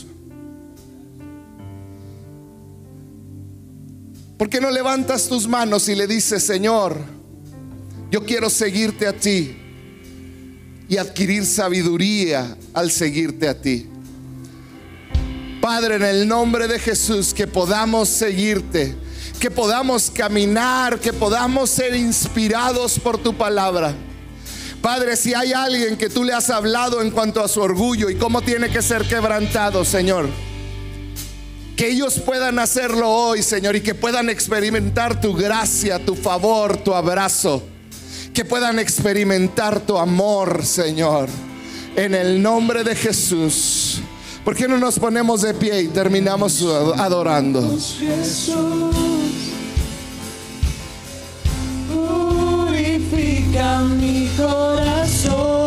¿Por 4.37 4.49
qué 4.51 4.61
no 4.61 4.69
levantas 4.69 5.27
tus 5.27 5.47
manos 5.47 5.89
y 5.89 5.95
le 5.95 6.05
dices, 6.05 6.43
Señor, 6.43 6.95
yo 8.11 8.23
quiero 8.23 8.51
seguirte 8.51 9.07
a 9.07 9.13
ti 9.13 9.57
y 10.87 10.97
adquirir 10.97 11.43
sabiduría 11.43 12.55
al 12.73 12.91
seguirte 12.91 13.49
a 13.49 13.59
ti? 13.59 13.87
Padre, 15.59 15.95
en 15.95 16.03
el 16.03 16.27
nombre 16.27 16.67
de 16.67 16.77
Jesús, 16.77 17.33
que 17.33 17.47
podamos 17.47 18.09
seguirte, 18.09 18.95
que 19.39 19.49
podamos 19.49 20.11
caminar, 20.11 20.99
que 20.99 21.13
podamos 21.13 21.71
ser 21.71 21.95
inspirados 21.95 22.99
por 22.99 23.17
tu 23.17 23.35
palabra. 23.35 23.95
Padre, 24.83 25.17
si 25.17 25.33
hay 25.33 25.51
alguien 25.51 25.97
que 25.97 26.09
tú 26.09 26.23
le 26.23 26.33
has 26.33 26.51
hablado 26.51 27.01
en 27.01 27.09
cuanto 27.09 27.43
a 27.43 27.47
su 27.47 27.59
orgullo 27.59 28.07
y 28.07 28.15
cómo 28.15 28.43
tiene 28.43 28.69
que 28.69 28.83
ser 28.83 29.07
quebrantado, 29.07 29.83
Señor 29.83 30.29
que 31.77 31.91
ellos 31.91 32.19
puedan 32.19 32.57
hacerlo 32.57 33.07
hoy, 33.07 33.43
Señor, 33.43 33.75
y 33.75 33.81
que 33.81 33.93
puedan 33.93 34.29
experimentar 34.29 35.21
tu 35.21 35.35
gracia, 35.35 36.03
tu 36.03 36.15
favor, 36.15 36.75
tu 36.77 36.95
abrazo. 36.95 37.63
Que 38.33 38.43
puedan 38.43 38.79
experimentar 38.79 39.79
tu 39.81 39.95
amor, 39.97 40.65
Señor. 40.65 41.29
En 41.95 42.15
el 42.15 42.41
nombre 42.41 42.83
de 42.83 42.95
Jesús. 42.95 44.01
¿Por 44.43 44.55
qué 44.55 44.67
no 44.67 44.79
nos 44.79 44.97
ponemos 44.97 45.43
de 45.43 45.53
pie 45.53 45.83
y 45.83 45.87
terminamos 45.89 46.63
adorando? 46.63 47.77
purifica 51.93 53.81
mi 53.81 54.27
corazón. 54.35 55.57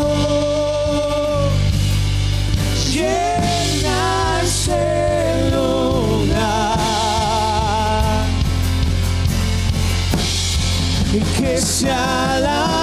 Que 11.41 11.59
sea 11.59 12.39
la 12.41 12.80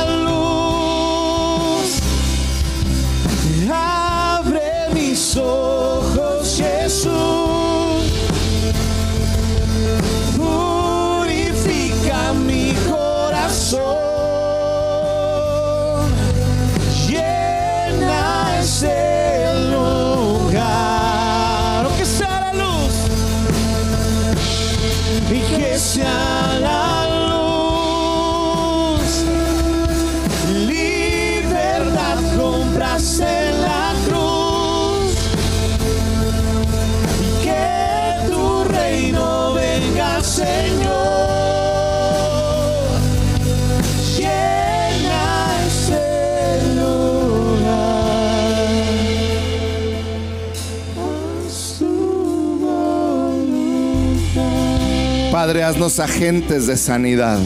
haznos 55.68 55.99
agentes 55.99 56.65
de 56.65 56.78
sanidad. 56.78 57.39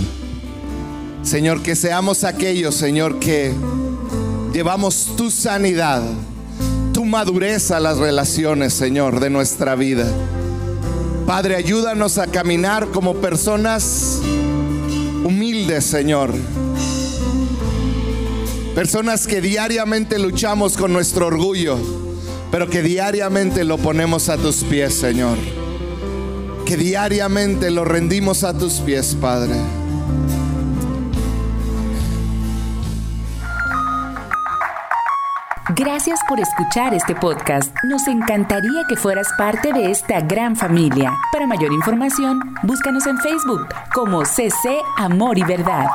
Señor, 1.23 1.63
que 1.63 1.75
seamos 1.75 2.23
aquellos, 2.23 2.75
Señor, 2.75 3.17
que 3.17 3.51
llevamos 4.53 5.15
tu 5.17 5.31
sanidad, 5.31 6.03
tu 6.93 7.03
madurez 7.03 7.71
a 7.71 7.79
las 7.79 7.97
relaciones, 7.97 8.73
Señor, 8.73 9.19
de 9.19 9.31
nuestra 9.31 9.73
vida. 9.73 10.05
Padre, 11.25 11.55
ayúdanos 11.55 12.19
a 12.19 12.27
caminar 12.27 12.89
como 12.89 13.15
personas 13.15 14.19
humildes, 15.23 15.83
Señor. 15.83 16.31
Personas 18.75 19.25
que 19.25 19.41
diariamente 19.41 20.19
luchamos 20.19 20.77
con 20.77 20.93
nuestro 20.93 21.25
orgullo, 21.25 21.79
pero 22.51 22.69
que 22.69 22.83
diariamente 22.83 23.63
lo 23.63 23.79
ponemos 23.79 24.29
a 24.29 24.37
tus 24.37 24.57
pies, 24.57 24.93
Señor. 24.93 25.39
Que 26.71 26.77
diariamente 26.77 27.69
lo 27.69 27.83
rendimos 27.83 28.45
a 28.45 28.57
tus 28.57 28.79
pies, 28.79 29.13
Padre. 29.19 29.55
Gracias 35.75 36.17
por 36.29 36.39
escuchar 36.39 36.93
este 36.93 37.13
podcast. 37.13 37.75
Nos 37.83 38.07
encantaría 38.07 38.83
que 38.87 38.95
fueras 38.95 39.27
parte 39.37 39.73
de 39.73 39.91
esta 39.91 40.21
gran 40.21 40.55
familia. 40.55 41.11
Para 41.33 41.45
mayor 41.45 41.73
información, 41.73 42.39
búscanos 42.63 43.05
en 43.05 43.17
Facebook 43.17 43.67
como 43.93 44.23
CC 44.23 44.79
Amor 44.95 45.37
y 45.39 45.43
Verdad. 45.43 45.87